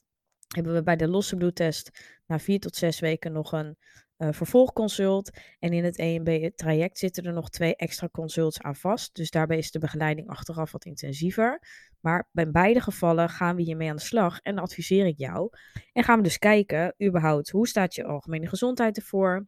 hebben 0.54 0.74
we 0.74 0.82
bij 0.82 0.96
de 0.96 1.08
losse 1.08 1.36
bloedtest 1.36 1.90
na 2.26 2.38
vier 2.38 2.60
tot 2.60 2.76
zes 2.76 3.00
weken 3.00 3.32
nog 3.32 3.52
een 3.52 3.76
uh, 4.24 4.32
vervolgconsult. 4.32 5.30
En 5.58 5.72
in 5.72 5.84
het 5.84 5.98
EMB-traject 5.98 6.98
zitten 6.98 7.24
er 7.24 7.32
nog 7.32 7.50
twee 7.50 7.76
extra 7.76 8.08
consults 8.08 8.60
aan 8.60 8.76
vast. 8.76 9.14
Dus 9.14 9.30
daarbij 9.30 9.58
is 9.58 9.70
de 9.70 9.78
begeleiding 9.78 10.28
achteraf 10.28 10.72
wat 10.72 10.84
intensiever. 10.84 11.62
Maar 12.00 12.28
bij 12.32 12.50
beide 12.50 12.80
gevallen 12.80 13.28
gaan 13.28 13.56
we 13.56 13.62
hiermee 13.62 13.90
aan 13.90 13.96
de 13.96 14.02
slag 14.02 14.40
en 14.40 14.58
adviseer 14.58 15.06
ik 15.06 15.18
jou. 15.18 15.50
En 15.92 16.04
gaan 16.04 16.16
we 16.16 16.22
dus 16.22 16.38
kijken, 16.38 16.94
überhaupt, 17.02 17.50
hoe 17.50 17.68
staat 17.68 17.94
je 17.94 18.04
algemene 18.04 18.46
gezondheid 18.46 18.96
ervoor? 18.96 19.46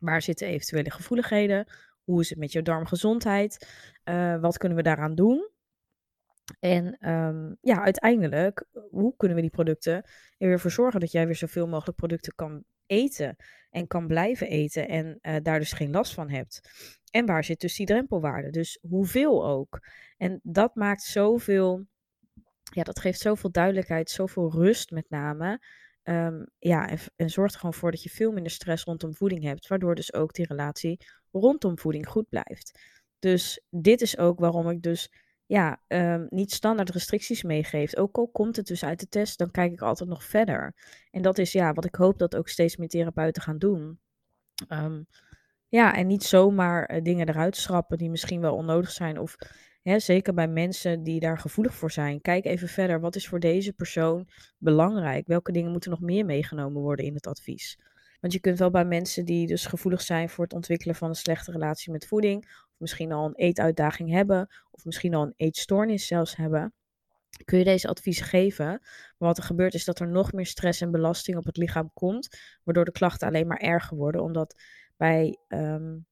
Waar 0.00 0.22
zitten 0.22 0.46
eventuele 0.46 0.90
gevoeligheden? 0.90 1.72
Hoe 2.04 2.20
is 2.20 2.30
het 2.30 2.38
met 2.38 2.52
je 2.52 2.62
darmgezondheid? 2.62 3.68
Uh, 4.04 4.40
wat 4.40 4.58
kunnen 4.58 4.78
we 4.78 4.84
daaraan 4.84 5.14
doen? 5.14 5.50
En 6.60 7.10
um, 7.10 7.56
ja, 7.60 7.82
uiteindelijk, 7.82 8.66
hoe 8.90 9.14
kunnen 9.16 9.36
we 9.36 9.42
die 9.42 9.52
producten 9.52 9.94
er 10.38 10.48
weer 10.48 10.60
voor 10.60 10.70
zorgen 10.70 11.00
dat 11.00 11.12
jij 11.12 11.26
weer 11.26 11.36
zoveel 11.36 11.66
mogelijk 11.66 11.96
producten 11.96 12.34
kan 12.34 12.64
eten 12.88 13.36
en 13.70 13.86
kan 13.86 14.06
blijven 14.06 14.48
eten 14.48 14.88
en 14.88 15.18
uh, 15.22 15.36
daar 15.42 15.58
dus 15.58 15.72
geen 15.72 15.90
last 15.90 16.14
van 16.14 16.30
hebt. 16.30 16.60
En 17.10 17.26
waar 17.26 17.44
zit 17.44 17.60
dus 17.60 17.76
die 17.76 17.86
drempelwaarde? 17.86 18.50
Dus 18.50 18.78
hoeveel 18.88 19.46
ook. 19.46 19.78
En 20.16 20.40
dat 20.42 20.74
maakt 20.74 21.02
zoveel, 21.02 21.86
ja, 22.62 22.82
dat 22.82 23.00
geeft 23.00 23.20
zoveel 23.20 23.50
duidelijkheid, 23.50 24.10
zoveel 24.10 24.52
rust 24.52 24.90
met 24.90 25.10
name. 25.10 25.60
Um, 26.02 26.46
ja, 26.58 26.88
en, 26.88 26.98
en 27.16 27.30
zorgt 27.30 27.52
er 27.54 27.60
gewoon 27.60 27.74
voor 27.74 27.90
dat 27.90 28.02
je 28.02 28.10
veel 28.10 28.32
minder 28.32 28.52
stress 28.52 28.84
rondom 28.84 29.14
voeding 29.14 29.42
hebt, 29.42 29.66
waardoor 29.66 29.94
dus 29.94 30.12
ook 30.12 30.32
die 30.32 30.46
relatie 30.46 31.00
rondom 31.30 31.78
voeding 31.78 32.08
goed 32.08 32.28
blijft. 32.28 32.80
Dus 33.18 33.62
dit 33.70 34.00
is 34.00 34.18
ook 34.18 34.38
waarom 34.38 34.70
ik 34.70 34.82
dus 34.82 35.12
ja, 35.48 35.82
um, 35.88 36.26
niet 36.30 36.52
standaard 36.52 36.90
restricties 36.90 37.42
meegeeft. 37.42 37.96
Ook 37.96 38.16
al 38.16 38.28
komt 38.28 38.56
het 38.56 38.66
dus 38.66 38.84
uit 38.84 39.00
de 39.00 39.08
test, 39.08 39.38
dan 39.38 39.50
kijk 39.50 39.72
ik 39.72 39.80
altijd 39.80 40.08
nog 40.08 40.24
verder. 40.24 40.74
En 41.10 41.22
dat 41.22 41.38
is 41.38 41.52
ja, 41.52 41.72
wat 41.72 41.84
ik 41.84 41.94
hoop 41.94 42.18
dat 42.18 42.36
ook 42.36 42.48
steeds 42.48 42.76
meer 42.76 42.88
therapeuten 42.88 43.42
gaan 43.42 43.58
doen. 43.58 44.00
Um, 44.68 45.06
ja, 45.68 45.94
en 45.94 46.06
niet 46.06 46.24
zomaar 46.24 46.94
uh, 46.94 47.02
dingen 47.02 47.28
eruit 47.28 47.56
schrappen 47.56 47.98
die 47.98 48.10
misschien 48.10 48.40
wel 48.40 48.54
onnodig 48.54 48.90
zijn. 48.90 49.18
Of 49.18 49.36
hè, 49.82 49.98
zeker 49.98 50.34
bij 50.34 50.48
mensen 50.48 51.02
die 51.02 51.20
daar 51.20 51.38
gevoelig 51.38 51.74
voor 51.74 51.90
zijn. 51.90 52.20
Kijk 52.20 52.44
even 52.44 52.68
verder. 52.68 53.00
Wat 53.00 53.16
is 53.16 53.28
voor 53.28 53.40
deze 53.40 53.72
persoon 53.72 54.28
belangrijk? 54.58 55.26
Welke 55.26 55.52
dingen 55.52 55.70
moeten 55.70 55.90
nog 55.90 56.00
meer 56.00 56.24
meegenomen 56.24 56.82
worden 56.82 57.04
in 57.04 57.14
het 57.14 57.26
advies? 57.26 57.78
Want 58.20 58.32
je 58.32 58.40
kunt 58.40 58.58
wel 58.58 58.70
bij 58.70 58.84
mensen 58.84 59.24
die 59.24 59.46
dus 59.46 59.66
gevoelig 59.66 60.00
zijn 60.00 60.28
voor 60.28 60.44
het 60.44 60.52
ontwikkelen 60.52 60.94
van 60.94 61.08
een 61.08 61.14
slechte 61.14 61.52
relatie 61.52 61.92
met 61.92 62.06
voeding, 62.06 62.66
misschien 62.78 63.12
al 63.12 63.26
een 63.26 63.34
eetuitdaging 63.34 64.10
hebben, 64.10 64.48
of 64.70 64.84
misschien 64.84 65.14
al 65.14 65.22
een 65.22 65.34
eetstoornis 65.36 66.06
zelfs 66.06 66.36
hebben, 66.36 66.72
kun 67.44 67.58
je 67.58 67.64
deze 67.64 67.88
adviezen 67.88 68.26
geven. 68.26 68.66
Maar 68.66 69.28
wat 69.28 69.38
er 69.38 69.44
gebeurt 69.44 69.74
is 69.74 69.84
dat 69.84 70.00
er 70.00 70.08
nog 70.08 70.32
meer 70.32 70.46
stress 70.46 70.80
en 70.80 70.90
belasting 70.90 71.36
op 71.36 71.44
het 71.44 71.56
lichaam 71.56 71.90
komt, 71.94 72.38
waardoor 72.64 72.84
de 72.84 72.92
klachten 72.92 73.28
alleen 73.28 73.46
maar 73.46 73.60
erger 73.60 73.96
worden, 73.96 74.22
omdat 74.22 74.62
bij 74.96 75.38
um, 75.48 76.06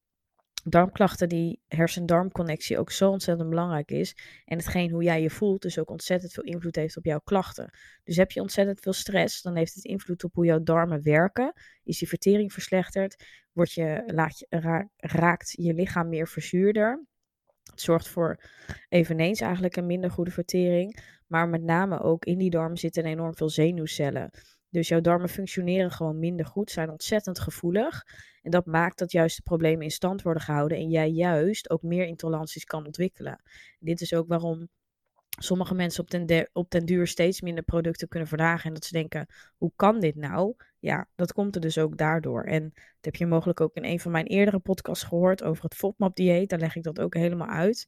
darmklachten 0.69 1.29
die 1.29 1.61
hersen-darmconnectie 1.67 2.79
ook 2.79 2.91
zo 2.91 3.11
ontzettend 3.11 3.49
belangrijk 3.49 3.91
is. 3.91 4.17
En 4.45 4.59
hetgeen 4.59 4.91
hoe 4.91 5.03
jij 5.03 5.23
je 5.23 5.31
voelt 5.31 5.63
dus 5.63 5.79
ook 5.79 5.91
ontzettend 5.91 6.33
veel 6.33 6.43
invloed 6.43 6.77
heeft 6.77 6.97
op 6.97 7.05
jouw 7.05 7.21
klachten. 7.25 7.71
Dus 8.05 8.17
heb 8.17 8.31
je 8.31 8.41
ontzettend 8.41 8.81
veel 8.81 8.93
stress, 8.93 9.43
dan 9.43 9.57
heeft 9.57 9.75
het 9.75 9.85
invloed 9.85 10.25
op 10.25 10.35
hoe 10.35 10.45
jouw 10.45 10.63
darmen 10.63 11.03
werken. 11.03 11.53
Is 11.83 11.99
die 11.99 12.09
vertering 12.09 12.53
verslechterd? 12.53 13.25
Word 13.53 13.73
je, 13.73 14.03
laat 14.07 14.39
je, 14.39 14.89
raakt 14.97 15.55
je 15.59 15.75
lichaam 15.75 16.09
meer 16.09 16.29
verzuurder? 16.29 17.07
Het 17.71 17.81
zorgt 17.81 18.09
voor 18.09 18.43
eveneens 18.89 19.41
eigenlijk 19.41 19.77
een 19.77 19.87
minder 19.87 20.11
goede 20.11 20.31
vertering. 20.31 21.15
Maar 21.27 21.49
met 21.49 21.63
name 21.63 22.01
ook 22.01 22.25
in 22.25 22.39
die 22.39 22.51
darm 22.51 22.77
zitten 22.77 23.05
enorm 23.05 23.37
veel 23.37 23.49
zenuwcellen. 23.49 24.31
Dus 24.77 24.89
jouw 24.89 25.01
darmen 25.01 25.29
functioneren 25.29 25.91
gewoon 25.91 26.19
minder 26.19 26.47
goed, 26.47 26.71
zijn 26.71 26.91
ontzettend 26.91 27.39
gevoelig. 27.39 28.05
En 28.43 28.51
dat 28.51 28.67
maakt 28.67 28.99
dat 28.99 29.13
juist 29.13 29.37
de 29.37 29.43
problemen 29.43 29.83
in 29.83 29.91
stand 29.91 30.23
worden 30.23 30.43
gehouden 30.43 30.79
en 30.79 30.89
jij 30.89 31.11
juist 31.11 31.71
ook 31.71 31.83
meer 31.83 32.07
intoleranties 32.07 32.65
kan 32.65 32.87
ontwikkelen. 32.87 33.43
dit 33.79 34.01
is 34.01 34.15
ook 34.15 34.29
waarom 34.29 34.69
sommige 35.39 35.75
mensen 35.75 36.03
op 36.03 36.11
ten, 36.11 36.51
op 36.53 36.71
duur 36.85 37.07
steeds 37.07 37.41
minder 37.41 37.65
producten 37.65 38.09
kunnen 38.09 38.29
verdragen. 38.29 38.65
En 38.69 38.75
dat 38.75 38.85
ze 38.85 38.93
denken, 38.93 39.27
hoe 39.57 39.73
kan 39.77 40.01
dit 40.01 40.15
nou? 40.15 40.55
Ja, 40.79 41.09
dat 41.15 41.33
komt 41.33 41.55
er 41.55 41.61
dus 41.61 41.79
ook 41.79 41.97
daardoor. 41.97 42.43
En 42.43 42.63
dat 42.75 43.05
heb 43.05 43.17
je 43.17 43.27
mogelijk 43.27 43.61
ook 43.61 43.75
in 43.75 43.85
een 43.85 44.01
van 44.01 44.13
mijn 44.13 44.27
eerdere 44.27 44.59
podcasts 44.59 45.05
gehoord 45.05 45.43
over 45.43 45.65
het 45.65 45.75
FODMAP-dieet. 45.75 46.49
Daar 46.49 46.59
leg 46.59 46.77
ik 46.77 46.83
dat 46.83 47.01
ook 47.01 47.15
helemaal 47.15 47.49
uit. 47.49 47.87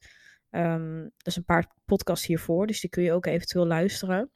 Um, 0.50 1.02
dat 1.02 1.26
is 1.26 1.36
een 1.36 1.44
paar 1.44 1.72
podcasts 1.84 2.26
hiervoor, 2.26 2.66
dus 2.66 2.80
die 2.80 2.90
kun 2.90 3.02
je 3.02 3.12
ook 3.12 3.26
eventueel 3.26 3.66
luisteren. 3.66 4.30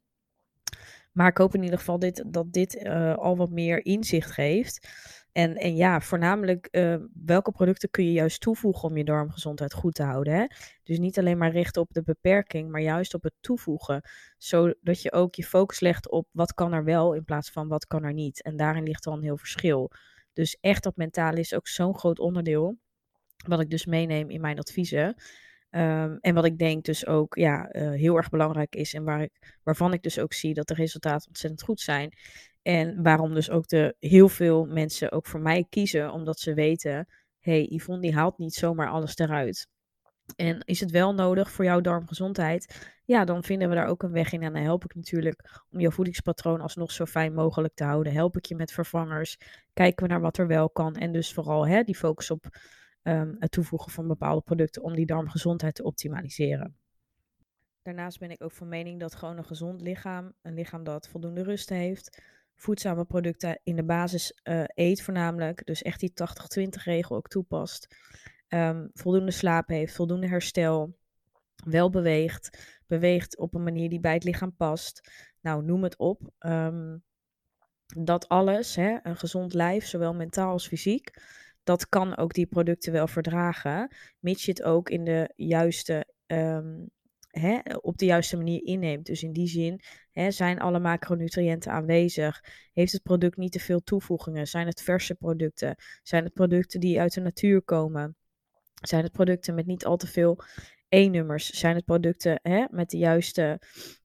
Maar 1.12 1.28
ik 1.28 1.38
hoop 1.38 1.54
in 1.54 1.62
ieder 1.62 1.78
geval 1.78 1.98
dit, 1.98 2.24
dat 2.26 2.52
dit 2.52 2.74
uh, 2.74 3.14
al 3.14 3.36
wat 3.36 3.50
meer 3.50 3.84
inzicht 3.84 4.30
geeft. 4.30 4.88
En, 5.32 5.56
en 5.56 5.76
ja, 5.76 6.00
voornamelijk 6.00 6.68
uh, 6.70 6.96
welke 7.24 7.50
producten 7.50 7.90
kun 7.90 8.04
je 8.04 8.12
juist 8.12 8.40
toevoegen 8.40 8.88
om 8.88 8.96
je 8.96 9.04
darmgezondheid 9.04 9.72
goed 9.72 9.94
te 9.94 10.02
houden. 10.02 10.34
Hè? 10.34 10.46
Dus 10.82 10.98
niet 10.98 11.18
alleen 11.18 11.38
maar 11.38 11.50
richten 11.50 11.82
op 11.82 11.92
de 11.92 12.02
beperking, 12.02 12.70
maar 12.70 12.80
juist 12.80 13.14
op 13.14 13.22
het 13.22 13.32
toevoegen. 13.40 14.02
Zodat 14.38 15.02
je 15.02 15.12
ook 15.12 15.34
je 15.34 15.44
focus 15.44 15.80
legt 15.80 16.10
op 16.10 16.28
wat 16.30 16.54
kan 16.54 16.72
er 16.72 16.84
wel 16.84 17.14
in 17.14 17.24
plaats 17.24 17.50
van 17.50 17.68
wat 17.68 17.86
kan 17.86 18.04
er 18.04 18.12
niet. 18.12 18.42
En 18.42 18.56
daarin 18.56 18.82
ligt 18.82 19.06
al 19.06 19.12
een 19.12 19.22
heel 19.22 19.36
verschil. 19.36 19.90
Dus 20.32 20.56
echt 20.60 20.82
dat 20.82 20.96
mentale 20.96 21.40
is 21.40 21.54
ook 21.54 21.68
zo'n 21.68 21.98
groot 21.98 22.18
onderdeel. 22.18 22.78
Wat 23.46 23.60
ik 23.60 23.70
dus 23.70 23.86
meeneem 23.86 24.30
in 24.30 24.40
mijn 24.40 24.58
adviezen. 24.58 25.14
Um, 25.74 26.18
en 26.20 26.34
wat 26.34 26.44
ik 26.44 26.58
denk 26.58 26.84
dus 26.84 27.06
ook 27.06 27.34
ja, 27.34 27.74
uh, 27.74 27.90
heel 27.90 28.16
erg 28.16 28.28
belangrijk 28.28 28.74
is 28.74 28.94
en 28.94 29.04
waar 29.04 29.22
ik, 29.22 29.58
waarvan 29.62 29.92
ik 29.92 30.02
dus 30.02 30.18
ook 30.18 30.32
zie 30.32 30.54
dat 30.54 30.68
de 30.68 30.74
resultaten 30.74 31.28
ontzettend 31.28 31.62
goed 31.62 31.80
zijn. 31.80 32.12
En 32.62 33.02
waarom 33.02 33.34
dus 33.34 33.50
ook 33.50 33.68
de, 33.68 33.96
heel 33.98 34.28
veel 34.28 34.64
mensen 34.64 35.12
ook 35.12 35.26
voor 35.26 35.40
mij 35.40 35.66
kiezen, 35.68 36.12
omdat 36.12 36.40
ze 36.40 36.54
weten, 36.54 37.08
hé, 37.38 37.52
hey, 37.52 37.66
Yvonne 37.70 38.02
die 38.02 38.14
haalt 38.14 38.38
niet 38.38 38.54
zomaar 38.54 38.88
alles 38.88 39.16
eruit. 39.16 39.68
En 40.36 40.60
is 40.64 40.80
het 40.80 40.90
wel 40.90 41.14
nodig 41.14 41.50
voor 41.50 41.64
jouw 41.64 41.80
darmgezondheid? 41.80 42.90
Ja, 43.04 43.24
dan 43.24 43.44
vinden 43.44 43.68
we 43.68 43.74
daar 43.74 43.86
ook 43.86 44.02
een 44.02 44.12
weg 44.12 44.32
in. 44.32 44.42
En 44.42 44.52
dan 44.52 44.62
help 44.62 44.84
ik 44.84 44.94
natuurlijk 44.94 45.62
om 45.70 45.80
jouw 45.80 45.90
voedingspatroon 45.90 46.60
alsnog 46.60 46.92
zo 46.92 47.04
fijn 47.04 47.34
mogelijk 47.34 47.74
te 47.74 47.84
houden. 47.84 48.12
Help 48.12 48.36
ik 48.36 48.44
je 48.44 48.54
met 48.54 48.72
vervangers. 48.72 49.38
Kijken 49.72 50.06
we 50.06 50.12
naar 50.12 50.20
wat 50.20 50.38
er 50.38 50.46
wel 50.46 50.70
kan. 50.70 50.94
En 50.94 51.12
dus 51.12 51.32
vooral 51.32 51.66
hè, 51.66 51.82
die 51.82 51.96
focus 51.96 52.30
op 52.30 52.46
um, 53.02 53.36
het 53.38 53.50
toevoegen 53.50 53.92
van 53.92 54.08
bepaalde 54.08 54.40
producten 54.40 54.82
om 54.82 54.94
die 54.94 55.06
darmgezondheid 55.06 55.74
te 55.74 55.82
optimaliseren. 55.82 56.76
Daarnaast 57.82 58.18
ben 58.18 58.30
ik 58.30 58.42
ook 58.42 58.52
van 58.52 58.68
mening 58.68 59.00
dat 59.00 59.14
gewoon 59.14 59.36
een 59.36 59.44
gezond 59.44 59.80
lichaam, 59.80 60.32
een 60.42 60.54
lichaam 60.54 60.84
dat 60.84 61.08
voldoende 61.08 61.42
rust 61.42 61.68
heeft, 61.68 62.22
voedzame 62.54 63.04
producten 63.04 63.60
in 63.62 63.76
de 63.76 63.84
basis 63.84 64.40
uh, 64.44 64.64
eet 64.66 65.02
voornamelijk, 65.02 65.66
dus 65.66 65.82
echt 65.82 66.00
die 66.00 66.12
80-20 66.60 66.82
regel 66.84 67.16
ook 67.16 67.28
toepast, 67.28 67.96
um, 68.48 68.90
voldoende 68.92 69.30
slaap 69.30 69.68
heeft, 69.68 69.94
voldoende 69.94 70.28
herstel, 70.28 70.96
wel 71.64 71.90
beweegt, 71.90 72.80
beweegt 72.86 73.38
op 73.38 73.54
een 73.54 73.62
manier 73.62 73.88
die 73.88 74.00
bij 74.00 74.14
het 74.14 74.24
lichaam 74.24 74.56
past. 74.56 75.10
Nou, 75.40 75.64
noem 75.64 75.82
het 75.82 75.96
op. 75.96 76.30
Um, 76.38 77.02
dat 77.96 78.28
alles, 78.28 78.76
hè, 78.76 78.98
een 79.02 79.16
gezond 79.16 79.54
lijf, 79.54 79.86
zowel 79.86 80.14
mentaal 80.14 80.50
als 80.50 80.68
fysiek, 80.68 81.10
dat 81.62 81.88
kan 81.88 82.16
ook 82.16 82.34
die 82.34 82.46
producten 82.46 82.92
wel 82.92 83.06
verdragen, 83.06 83.96
mits 84.18 84.44
je 84.44 84.50
het 84.50 84.62
ook 84.62 84.90
in 84.90 85.04
de 85.04 85.32
juiste, 85.36 86.06
um, 86.26 86.90
hè, 87.28 87.58
op 87.80 87.98
de 87.98 88.04
juiste 88.04 88.36
manier 88.36 88.64
inneemt. 88.64 89.06
Dus 89.06 89.22
in 89.22 89.32
die 89.32 89.48
zin 89.48 89.80
hè, 90.12 90.30
zijn 90.30 90.58
alle 90.60 90.80
macronutriënten 90.80 91.72
aanwezig. 91.72 92.44
Heeft 92.72 92.92
het 92.92 93.02
product 93.02 93.36
niet 93.36 93.52
te 93.52 93.60
veel 93.60 93.80
toevoegingen? 93.80 94.46
Zijn 94.46 94.66
het 94.66 94.82
verse 94.82 95.14
producten? 95.14 95.76
Zijn 96.02 96.24
het 96.24 96.32
producten 96.32 96.80
die 96.80 97.00
uit 97.00 97.14
de 97.14 97.20
natuur 97.20 97.62
komen? 97.62 98.16
Zijn 98.82 99.02
het 99.02 99.12
producten 99.12 99.54
met 99.54 99.66
niet 99.66 99.84
al 99.84 99.96
te 99.96 100.06
veel 100.06 100.44
E-nummers? 100.88 101.50
Zijn 101.50 101.76
het 101.76 101.84
producten 101.84 102.40
hè, 102.42 102.64
met 102.70 102.90
de 102.90 102.98
juiste 102.98 103.60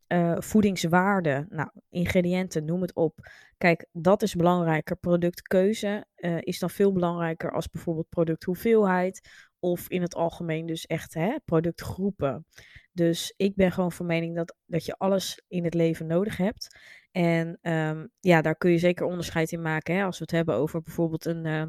uh, 0.07 0.35
voedingswaarde, 0.37 1.45
nou, 1.49 1.69
ingrediënten, 1.89 2.65
noem 2.65 2.81
het 2.81 2.95
op. 2.95 3.19
Kijk, 3.57 3.87
dat 3.91 4.21
is 4.21 4.35
belangrijker. 4.35 4.95
Productkeuze 4.95 6.05
uh, 6.15 6.37
is 6.39 6.59
dan 6.59 6.69
veel 6.69 6.93
belangrijker 6.93 7.51
als 7.51 7.69
bijvoorbeeld 7.69 8.09
producthoeveelheid 8.09 9.29
of 9.59 9.89
in 9.89 10.01
het 10.01 10.15
algemeen 10.15 10.65
dus 10.65 10.85
echt 10.85 11.13
hè, 11.13 11.35
productgroepen. 11.45 12.45
Dus 12.91 13.33
ik 13.37 13.55
ben 13.55 13.71
gewoon 13.71 13.91
van 13.91 14.05
mening 14.05 14.35
dat, 14.35 14.55
dat 14.65 14.85
je 14.85 14.97
alles 14.97 15.43
in 15.47 15.63
het 15.63 15.73
leven 15.73 16.07
nodig 16.07 16.37
hebt. 16.37 16.77
En 17.11 17.59
um, 17.61 18.09
ja, 18.19 18.41
daar 18.41 18.55
kun 18.55 18.71
je 18.71 18.77
zeker 18.77 19.05
onderscheid 19.05 19.51
in 19.51 19.61
maken. 19.61 19.95
Hè, 19.95 20.03
als 20.03 20.17
we 20.17 20.23
het 20.23 20.33
hebben 20.33 20.55
over 20.55 20.81
bijvoorbeeld 20.81 21.25
een 21.25 21.45
uh, 21.45 21.63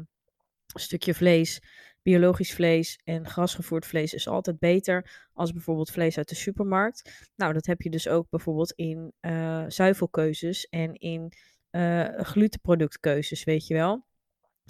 stukje 0.65 1.13
vlees 1.13 1.61
biologisch 2.09 2.53
vlees 2.53 2.99
en 3.03 3.25
grasgevoerd 3.27 3.85
vlees 3.85 4.13
is 4.13 4.27
altijd 4.27 4.59
beter 4.59 5.27
als 5.33 5.51
bijvoorbeeld 5.51 5.91
vlees 5.91 6.17
uit 6.17 6.29
de 6.29 6.35
supermarkt. 6.35 7.29
Nou, 7.35 7.53
dat 7.53 7.65
heb 7.65 7.81
je 7.81 7.89
dus 7.89 8.07
ook 8.07 8.29
bijvoorbeeld 8.29 8.71
in 8.71 9.13
uh, 9.21 9.65
zuivelkeuzes 9.67 10.67
en 10.67 10.93
in 10.93 11.31
uh, 11.71 12.07
glutenproductkeuzes, 12.17 13.43
weet 13.43 13.67
je 13.67 13.73
wel. 13.73 14.05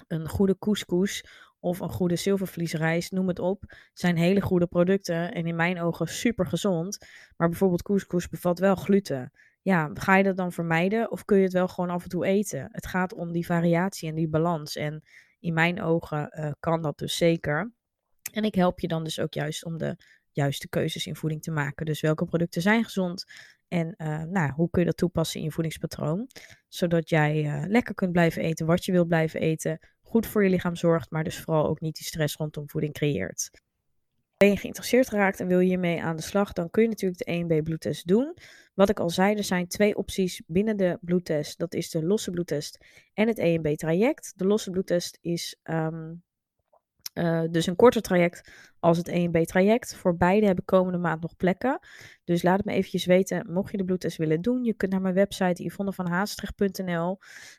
Een 0.08 0.30
goede 0.30 0.58
couscous 0.58 1.24
of 1.60 1.80
een 1.80 1.90
goede 1.90 2.16
zilvervliesrijst, 2.16 3.12
noem 3.12 3.28
het 3.28 3.40
op, 3.40 3.64
zijn 3.94 4.18
hele 4.18 4.42
goede 4.42 4.68
producten 4.68 5.34
en 5.34 5.46
in 5.46 5.56
mijn 5.56 5.82
ogen 5.82 6.08
super 6.08 6.46
gezond. 6.46 6.98
Maar 7.38 7.50
bijvoorbeeld 7.50 7.84
couscous 7.84 8.30
bevat 8.30 8.60
wel 8.60 8.76
gluten. 8.76 9.32
Ja, 9.62 9.90
ga 9.94 10.16
je 10.16 10.24
dat 10.24 10.38
dan 10.38 10.52
vermijden 10.52 11.12
of 11.12 11.26
kun 11.26 11.38
je 11.38 11.44
het 11.44 11.54
wel 11.54 11.68
gewoon 11.68 11.90
af 11.90 12.04
en 12.04 12.10
toe 12.10 12.26
eten? 12.26 12.70
Het 12.72 12.88
gaat 12.88 13.14
om 13.14 13.32
die 13.32 13.46
variatie 13.46 14.10
en 14.10 14.16
die 14.16 14.30
balans. 14.30 14.76
En 14.76 15.04
in 15.40 15.54
mijn 15.54 15.82
ogen 15.82 16.32
uh, 16.40 16.52
kan 16.60 16.82
dat 16.82 16.98
dus 16.98 17.18
zeker. 17.18 17.72
En 18.32 18.44
ik 18.44 18.56
help 18.56 18.80
je 18.80 18.88
dan 18.88 19.04
dus 19.04 19.20
ook 19.20 19.34
juist 19.34 19.66
om 19.66 19.78
de 19.78 19.96
juiste 20.32 20.70
keuzes 20.70 21.06
in 21.06 21.16
voeding 21.16 21.42
te 21.42 21.52
maken. 21.52 21.86
Dus 21.86 22.02
welke 22.02 22.26
producten 22.26 22.62
zijn 22.62 22.84
gezond 22.84 23.26
en 23.68 23.96
uh, 23.98 24.24
nou, 24.24 24.52
hoe 24.52 24.70
kun 24.70 24.82
je 24.82 24.88
dat 24.88 24.98
toepassen 24.98 25.40
in 25.40 25.46
je 25.46 25.52
voedingspatroon. 25.52 26.28
Zodat 26.68 27.10
jij 27.10 27.44
uh, 27.44 27.64
lekker 27.68 27.96
kunt 27.96 28.12
blijven 28.12 28.42
eten 28.42 28.66
wat 28.66 28.86
je 28.86 28.92
wilt 28.92 29.08
blijven 29.08 29.40
eten. 29.40 29.80
Goed 30.02 30.28
voor 30.28 30.44
je 30.44 30.50
lichaam 30.50 30.76
zorgt, 30.76 31.12
maar 31.12 31.24
dus 31.24 31.40
vooral 31.40 31.68
ook 31.68 31.80
niet 31.80 31.96
die 31.96 32.06
stress 32.06 32.36
rondom 32.36 32.70
voeding 32.70 32.94
creëert. 32.94 33.50
Ben 34.40 34.50
je 34.50 34.58
geïnteresseerd 34.58 35.10
geraakt 35.10 35.40
en 35.40 35.48
wil 35.48 35.60
je 35.60 35.68
hiermee 35.68 36.02
aan 36.02 36.16
de 36.16 36.22
slag, 36.22 36.54
dan 36.54 36.70
kun 36.70 36.84
je 36.84 36.90
natuurlijk 36.90 37.26
de 37.26 37.60
1B 37.60 37.64
bloedtest 37.64 38.08
doen. 38.08 38.38
Wat 38.74 38.90
ik 38.90 39.00
al 39.00 39.10
zei, 39.10 39.36
er 39.36 39.44
zijn 39.44 39.68
twee 39.68 39.96
opties 39.96 40.42
binnen 40.48 40.78
de 40.78 40.98
bloedtest. 41.02 41.60
Dat 41.60 41.74
is 41.74 41.90
de 41.90 42.06
losse 42.06 42.32
bloedtest 42.32 42.86
en 43.14 43.28
het 43.28 43.40
1B 43.40 43.72
traject. 43.76 44.34
De 44.36 44.46
losse 44.46 44.70
bloedtest 44.70 45.18
is 45.22 45.60
um, 45.64 46.24
uh, 47.14 47.44
dus 47.52 47.66
een 47.66 47.76
korter 47.76 48.02
traject 48.02 48.52
als 48.80 48.98
het 48.98 49.10
1B 49.10 49.42
traject. 49.42 49.96
Voor 49.96 50.18
beide 50.18 50.46
hebben 50.46 50.66
komende 50.66 50.98
maand 50.98 51.22
nog 51.22 51.36
plekken. 51.36 51.80
Dus 52.24 52.44
laat 52.44 52.58
het 52.58 52.66
me 52.66 52.72
eventjes 52.72 53.06
weten, 53.06 53.52
mocht 53.52 53.72
je 53.72 53.78
de 53.78 53.86
bloedtest 53.86 54.18
willen 54.18 54.42
doen. 54.42 54.64
Je 54.64 54.74
kunt 54.74 54.92
naar 54.92 55.02
mijn 55.02 55.14
website 55.14 55.64
yvonnevanhaastrecht.nl, 55.64 57.18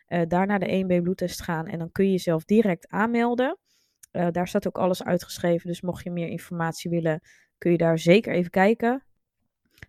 uh, 0.09 0.23
daar 0.29 0.47
naar 0.47 0.61
de 0.61 0.85
1B 0.85 1.03
bloedtest 1.03 1.43
gaan 1.43 1.67
en 1.67 1.79
dan 1.79 1.93
kun 1.93 2.05
je 2.05 2.11
jezelf 2.11 2.45
direct 2.45 2.89
aanmelden. 2.89 3.59
Uh, 4.12 4.29
daar 4.31 4.49
staat 4.49 4.67
ook 4.67 4.79
alles 4.79 5.05
uitgeschreven, 5.05 5.69
dus 5.69 5.81
mocht 5.81 6.05
je 6.05 6.11
meer 6.11 6.29
informatie 6.29 6.90
willen, 6.90 7.21
kun 7.59 7.71
je 7.71 7.79
daar 7.79 7.99
zeker 7.99 8.33
even 8.33 8.50
kijken. 8.50 9.05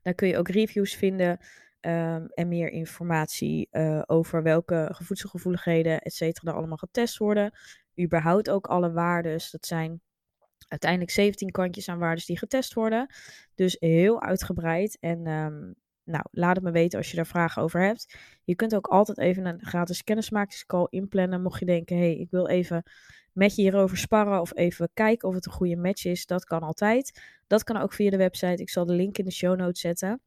Daar 0.02 0.14
kun 0.14 0.28
je 0.28 0.38
ook 0.38 0.50
reviews 0.50 0.96
vinden 0.96 1.40
um, 1.82 2.28
en 2.28 2.48
meer 2.48 2.70
informatie 2.70 3.68
uh, 3.72 4.02
over 4.06 4.44
welke 4.44 4.96
voedselgevoeligheden, 5.04 6.02
et 6.02 6.14
cetera, 6.14 6.52
er 6.52 6.58
allemaal 6.58 6.78
getest 6.78 7.18
worden. 7.18 7.52
Überhaupt 8.00 8.50
ook 8.50 8.68
alle 8.68 8.92
waardes. 8.92 9.52
Dat 9.52 9.66
zijn 9.66 10.02
uiteindelijk 10.68 11.12
17 11.12 11.52
kantjes 11.52 11.90
aan 11.90 12.00
waardes 12.00 12.26
die 12.26 12.38
getest 12.38 12.74
worden. 12.74 13.14
Dus 13.56 13.76
heel 13.80 14.22
uitgebreid. 14.22 14.98
En 15.00 15.28
um, 15.28 15.76
nou, 16.04 16.24
laat 16.32 16.56
het 16.56 16.66
me 16.66 16.72
weten 16.72 16.98
als 16.98 17.10
je 17.10 17.16
daar 17.16 17.28
vragen 17.28 17.62
over 17.62 17.82
hebt. 17.82 18.18
Je 18.44 18.56
kunt 18.56 18.76
ook 18.76 18.88
altijd 18.88 19.18
even 19.18 19.46
een 19.46 19.66
gratis 19.66 20.04
kennismakingscall 20.04 20.88
inplannen. 20.90 21.42
Mocht 21.42 21.60
je 21.60 21.66
denken, 21.66 21.98
hé, 21.98 22.04
hey, 22.04 22.16
ik 22.16 22.32
wil 22.32 22.48
even 22.48 22.84
met 23.34 23.56
je 23.56 23.62
hierover 23.62 23.98
sparren 23.98 24.42
of 24.42 24.56
even 24.56 24.90
kijken 24.94 25.28
of 25.28 25.36
het 25.36 25.46
een 25.46 25.52
goede 25.52 25.76
match 25.76 26.06
is. 26.06 26.26
Dat 26.26 26.46
kan 26.46 26.62
altijd. 26.62 27.22
Dat 27.48 27.64
kan 27.64 27.78
ook 27.78 27.94
via 27.94 28.10
de 28.10 28.18
website. 28.18 28.62
Ik 28.62 28.70
zal 28.70 28.86
de 28.86 28.94
link 28.94 29.18
in 29.18 29.26
de 29.26 29.32
show 29.32 29.58
notes 29.58 29.82
zetten. 29.82 30.22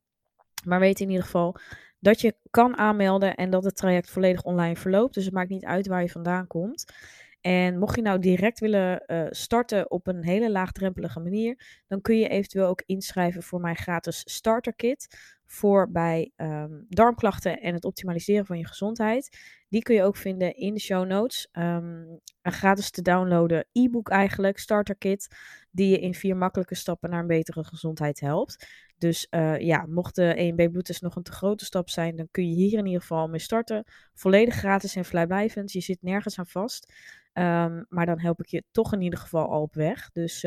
Maar 0.64 0.80
weet 0.80 1.00
in 1.00 1.08
ieder 1.08 1.24
geval 1.24 1.56
dat 1.98 2.20
je 2.20 2.36
kan 2.50 2.76
aanmelden 2.76 3.34
en 3.34 3.50
dat 3.50 3.64
het 3.64 3.76
traject 3.76 4.10
volledig 4.10 4.42
online 4.42 4.76
verloopt. 4.76 5.14
Dus 5.14 5.24
het 5.24 5.34
maakt 5.34 5.50
niet 5.50 5.64
uit 5.64 5.86
waar 5.86 6.02
je 6.02 6.10
vandaan 6.10 6.46
komt. 6.46 6.84
En 7.40 7.78
mocht 7.78 7.96
je 7.96 8.02
nou 8.02 8.18
direct 8.18 8.60
willen 8.60 9.02
uh, 9.06 9.26
starten 9.30 9.90
op 9.90 10.06
een 10.06 10.24
hele 10.24 10.50
laagdrempelige 10.50 11.20
manier, 11.20 11.82
dan 11.86 12.00
kun 12.00 12.18
je 12.18 12.28
eventueel 12.28 12.66
ook 12.66 12.82
inschrijven 12.86 13.42
voor 13.42 13.60
mijn 13.60 13.76
gratis 13.76 14.22
starter 14.24 14.74
kit 14.74 15.33
voor 15.46 15.90
bij 15.90 16.32
um, 16.36 16.86
darmklachten 16.88 17.60
en 17.60 17.74
het 17.74 17.84
optimaliseren 17.84 18.46
van 18.46 18.58
je 18.58 18.66
gezondheid. 18.66 19.38
Die 19.68 19.82
kun 19.82 19.94
je 19.94 20.02
ook 20.02 20.16
vinden 20.16 20.56
in 20.56 20.74
de 20.74 20.80
show 20.80 21.06
notes. 21.06 21.48
Um, 21.52 22.20
een 22.42 22.52
gratis 22.52 22.90
te 22.90 23.02
downloaden 23.02 23.66
e-book 23.72 24.08
eigenlijk, 24.08 24.58
starter 24.58 24.96
kit, 24.96 25.36
die 25.70 25.90
je 25.90 26.00
in 26.00 26.14
vier 26.14 26.36
makkelijke 26.36 26.74
stappen 26.74 27.10
naar 27.10 27.20
een 27.20 27.26
betere 27.26 27.64
gezondheid 27.64 28.20
helpt. 28.20 28.66
Dus 28.98 29.26
uh, 29.30 29.58
ja, 29.58 29.86
mocht 29.86 30.14
de 30.14 30.34
EMB 30.34 30.70
bloedtest 30.70 31.02
nog 31.02 31.16
een 31.16 31.22
te 31.22 31.32
grote 31.32 31.64
stap 31.64 31.88
zijn, 31.88 32.16
dan 32.16 32.28
kun 32.30 32.48
je 32.48 32.54
hier 32.54 32.78
in 32.78 32.86
ieder 32.86 33.00
geval 33.00 33.28
mee 33.28 33.40
starten. 33.40 33.84
Volledig 34.14 34.54
gratis 34.54 34.96
en 34.96 35.04
vrijblijvend. 35.04 35.72
Je 35.72 35.80
zit 35.80 36.02
nergens 36.02 36.38
aan 36.38 36.46
vast. 36.46 36.92
Um, 37.32 37.86
maar 37.88 38.06
dan 38.06 38.20
help 38.20 38.40
ik 38.40 38.46
je 38.46 38.64
toch 38.70 38.92
in 38.92 39.00
ieder 39.00 39.18
geval 39.18 39.48
al 39.48 39.62
op 39.62 39.74
weg. 39.74 40.10
Dus 40.12 40.46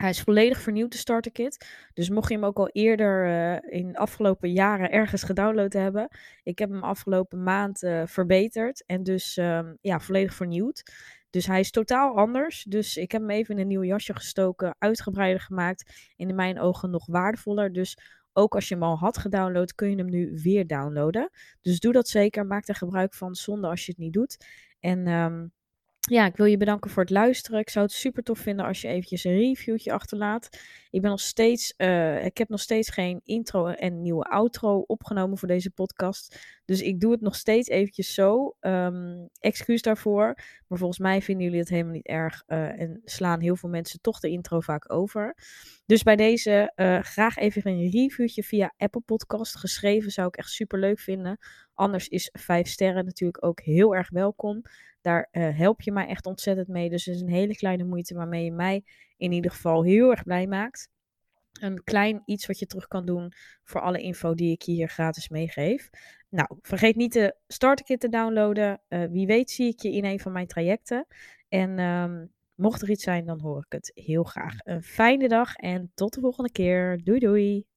hij 0.00 0.10
is 0.10 0.20
volledig 0.20 0.60
vernieuwd, 0.60 0.92
de 0.92 0.98
starter 0.98 1.32
kit. 1.32 1.66
Dus 1.94 2.10
mocht 2.10 2.28
je 2.28 2.34
hem 2.34 2.44
ook 2.44 2.58
al 2.58 2.68
eerder 2.68 3.26
uh, 3.26 3.78
in 3.80 3.92
de 3.92 3.98
afgelopen 3.98 4.52
jaren 4.52 4.90
ergens 4.90 5.22
gedownload 5.22 5.72
hebben. 5.72 6.08
Ik 6.42 6.58
heb 6.58 6.70
hem 6.70 6.82
afgelopen 6.82 7.42
maand 7.42 7.82
uh, 7.82 8.02
verbeterd. 8.06 8.84
En 8.86 9.02
dus 9.02 9.36
um, 9.36 9.78
ja, 9.80 10.00
volledig 10.00 10.34
vernieuwd. 10.34 10.82
Dus 11.30 11.46
hij 11.46 11.60
is 11.60 11.70
totaal 11.70 12.16
anders. 12.16 12.64
Dus 12.64 12.96
ik 12.96 13.12
heb 13.12 13.20
hem 13.20 13.30
even 13.30 13.54
in 13.54 13.60
een 13.60 13.66
nieuw 13.66 13.84
jasje 13.84 14.14
gestoken, 14.14 14.74
uitgebreider 14.78 15.40
gemaakt. 15.40 16.12
En 16.16 16.28
in 16.28 16.34
mijn 16.34 16.60
ogen 16.60 16.90
nog 16.90 17.06
waardevoller. 17.06 17.72
Dus 17.72 17.98
ook 18.32 18.54
als 18.54 18.68
je 18.68 18.74
hem 18.74 18.82
al 18.82 18.98
had 18.98 19.18
gedownload, 19.18 19.74
kun 19.74 19.90
je 19.90 19.96
hem 19.96 20.10
nu 20.10 20.38
weer 20.42 20.66
downloaden. 20.66 21.30
Dus 21.60 21.80
doe 21.80 21.92
dat 21.92 22.08
zeker. 22.08 22.46
Maak 22.46 22.68
er 22.68 22.74
gebruik 22.74 23.14
van, 23.14 23.34
zonde 23.34 23.66
als 23.68 23.86
je 23.86 23.90
het 23.90 24.00
niet 24.00 24.12
doet. 24.12 24.46
En 24.80 25.06
um, 25.06 25.52
ja, 26.08 26.26
ik 26.26 26.36
wil 26.36 26.46
je 26.46 26.56
bedanken 26.56 26.90
voor 26.90 27.02
het 27.02 27.12
luisteren. 27.12 27.60
Ik 27.60 27.70
zou 27.70 27.84
het 27.84 27.94
super 27.94 28.22
tof 28.22 28.38
vinden 28.38 28.66
als 28.66 28.80
je 28.80 28.88
eventjes 28.88 29.24
een 29.24 29.38
reviewtje 29.38 29.92
achterlaat. 29.92 30.48
Ik 30.90 31.00
ben 31.00 31.10
nog 31.10 31.20
steeds, 31.20 31.74
uh, 31.76 32.24
ik 32.24 32.38
heb 32.38 32.48
nog 32.48 32.60
steeds 32.60 32.90
geen 32.90 33.20
intro 33.24 33.66
en 33.66 34.02
nieuwe 34.02 34.24
outro 34.24 34.78
opgenomen 34.78 35.38
voor 35.38 35.48
deze 35.48 35.70
podcast. 35.70 36.38
Dus 36.64 36.80
ik 36.82 37.00
doe 37.00 37.12
het 37.12 37.20
nog 37.20 37.34
steeds 37.34 37.68
eventjes 37.68 38.14
zo. 38.14 38.56
Um, 38.60 39.28
excuus 39.40 39.82
daarvoor. 39.82 40.34
Maar 40.68 40.78
volgens 40.78 40.98
mij 40.98 41.22
vinden 41.22 41.44
jullie 41.44 41.60
het 41.60 41.68
helemaal 41.68 41.92
niet 41.92 42.06
erg. 42.06 42.42
Uh, 42.46 42.80
en 42.80 43.00
slaan 43.04 43.40
heel 43.40 43.56
veel 43.56 43.68
mensen 43.68 44.00
toch 44.00 44.20
de 44.20 44.30
intro 44.30 44.60
vaak 44.60 44.92
over. 44.92 45.36
Dus 45.86 46.02
bij 46.02 46.16
deze 46.16 46.72
uh, 46.76 46.98
graag 46.98 47.36
even 47.36 47.66
een 47.70 47.90
reviewtje 47.90 48.42
via 48.42 48.72
Apple 48.76 49.00
Podcast. 49.00 49.56
Geschreven 49.56 50.10
zou 50.10 50.28
ik 50.28 50.36
echt 50.36 50.50
super 50.50 50.78
leuk 50.78 51.00
vinden. 51.00 51.38
Anders 51.80 52.08
is 52.08 52.28
5 52.32 52.68
sterren 52.68 53.04
natuurlijk 53.04 53.44
ook 53.44 53.60
heel 53.60 53.94
erg 53.94 54.10
welkom. 54.10 54.62
Daar 55.00 55.28
uh, 55.32 55.58
help 55.58 55.80
je 55.80 55.92
mij 55.92 56.06
echt 56.06 56.26
ontzettend 56.26 56.68
mee. 56.68 56.90
Dus 56.90 57.04
het 57.04 57.14
is 57.14 57.20
een 57.20 57.28
hele 57.28 57.56
kleine 57.56 57.84
moeite 57.84 58.14
waarmee 58.14 58.44
je 58.44 58.52
mij 58.52 58.84
in 59.16 59.32
ieder 59.32 59.50
geval 59.50 59.84
heel 59.84 60.10
erg 60.10 60.22
blij 60.22 60.46
maakt. 60.46 60.88
Een 61.60 61.84
klein 61.84 62.22
iets 62.24 62.46
wat 62.46 62.58
je 62.58 62.66
terug 62.66 62.88
kan 62.88 63.06
doen 63.06 63.32
voor 63.64 63.80
alle 63.80 64.00
info 64.00 64.34
die 64.34 64.52
ik 64.52 64.62
hier 64.62 64.88
gratis 64.88 65.28
meegeef. 65.28 65.90
Nou, 66.28 66.48
vergeet 66.62 66.96
niet 66.96 67.12
de 67.12 67.36
starterkit 67.46 68.00
te 68.00 68.08
downloaden. 68.08 68.80
Uh, 68.88 69.04
wie 69.10 69.26
weet 69.26 69.50
zie 69.50 69.68
ik 69.68 69.80
je 69.80 69.92
in 69.92 70.04
een 70.04 70.20
van 70.20 70.32
mijn 70.32 70.46
trajecten. 70.46 71.06
En 71.48 71.78
um, 71.78 72.32
mocht 72.54 72.82
er 72.82 72.90
iets 72.90 73.04
zijn, 73.04 73.24
dan 73.26 73.40
hoor 73.40 73.58
ik 73.58 73.72
het 73.72 73.90
heel 73.94 74.24
graag. 74.24 74.54
Een 74.58 74.82
fijne 74.82 75.28
dag 75.28 75.54
en 75.54 75.90
tot 75.94 76.14
de 76.14 76.20
volgende 76.20 76.52
keer. 76.52 77.00
Doei 77.04 77.18
doei! 77.18 77.69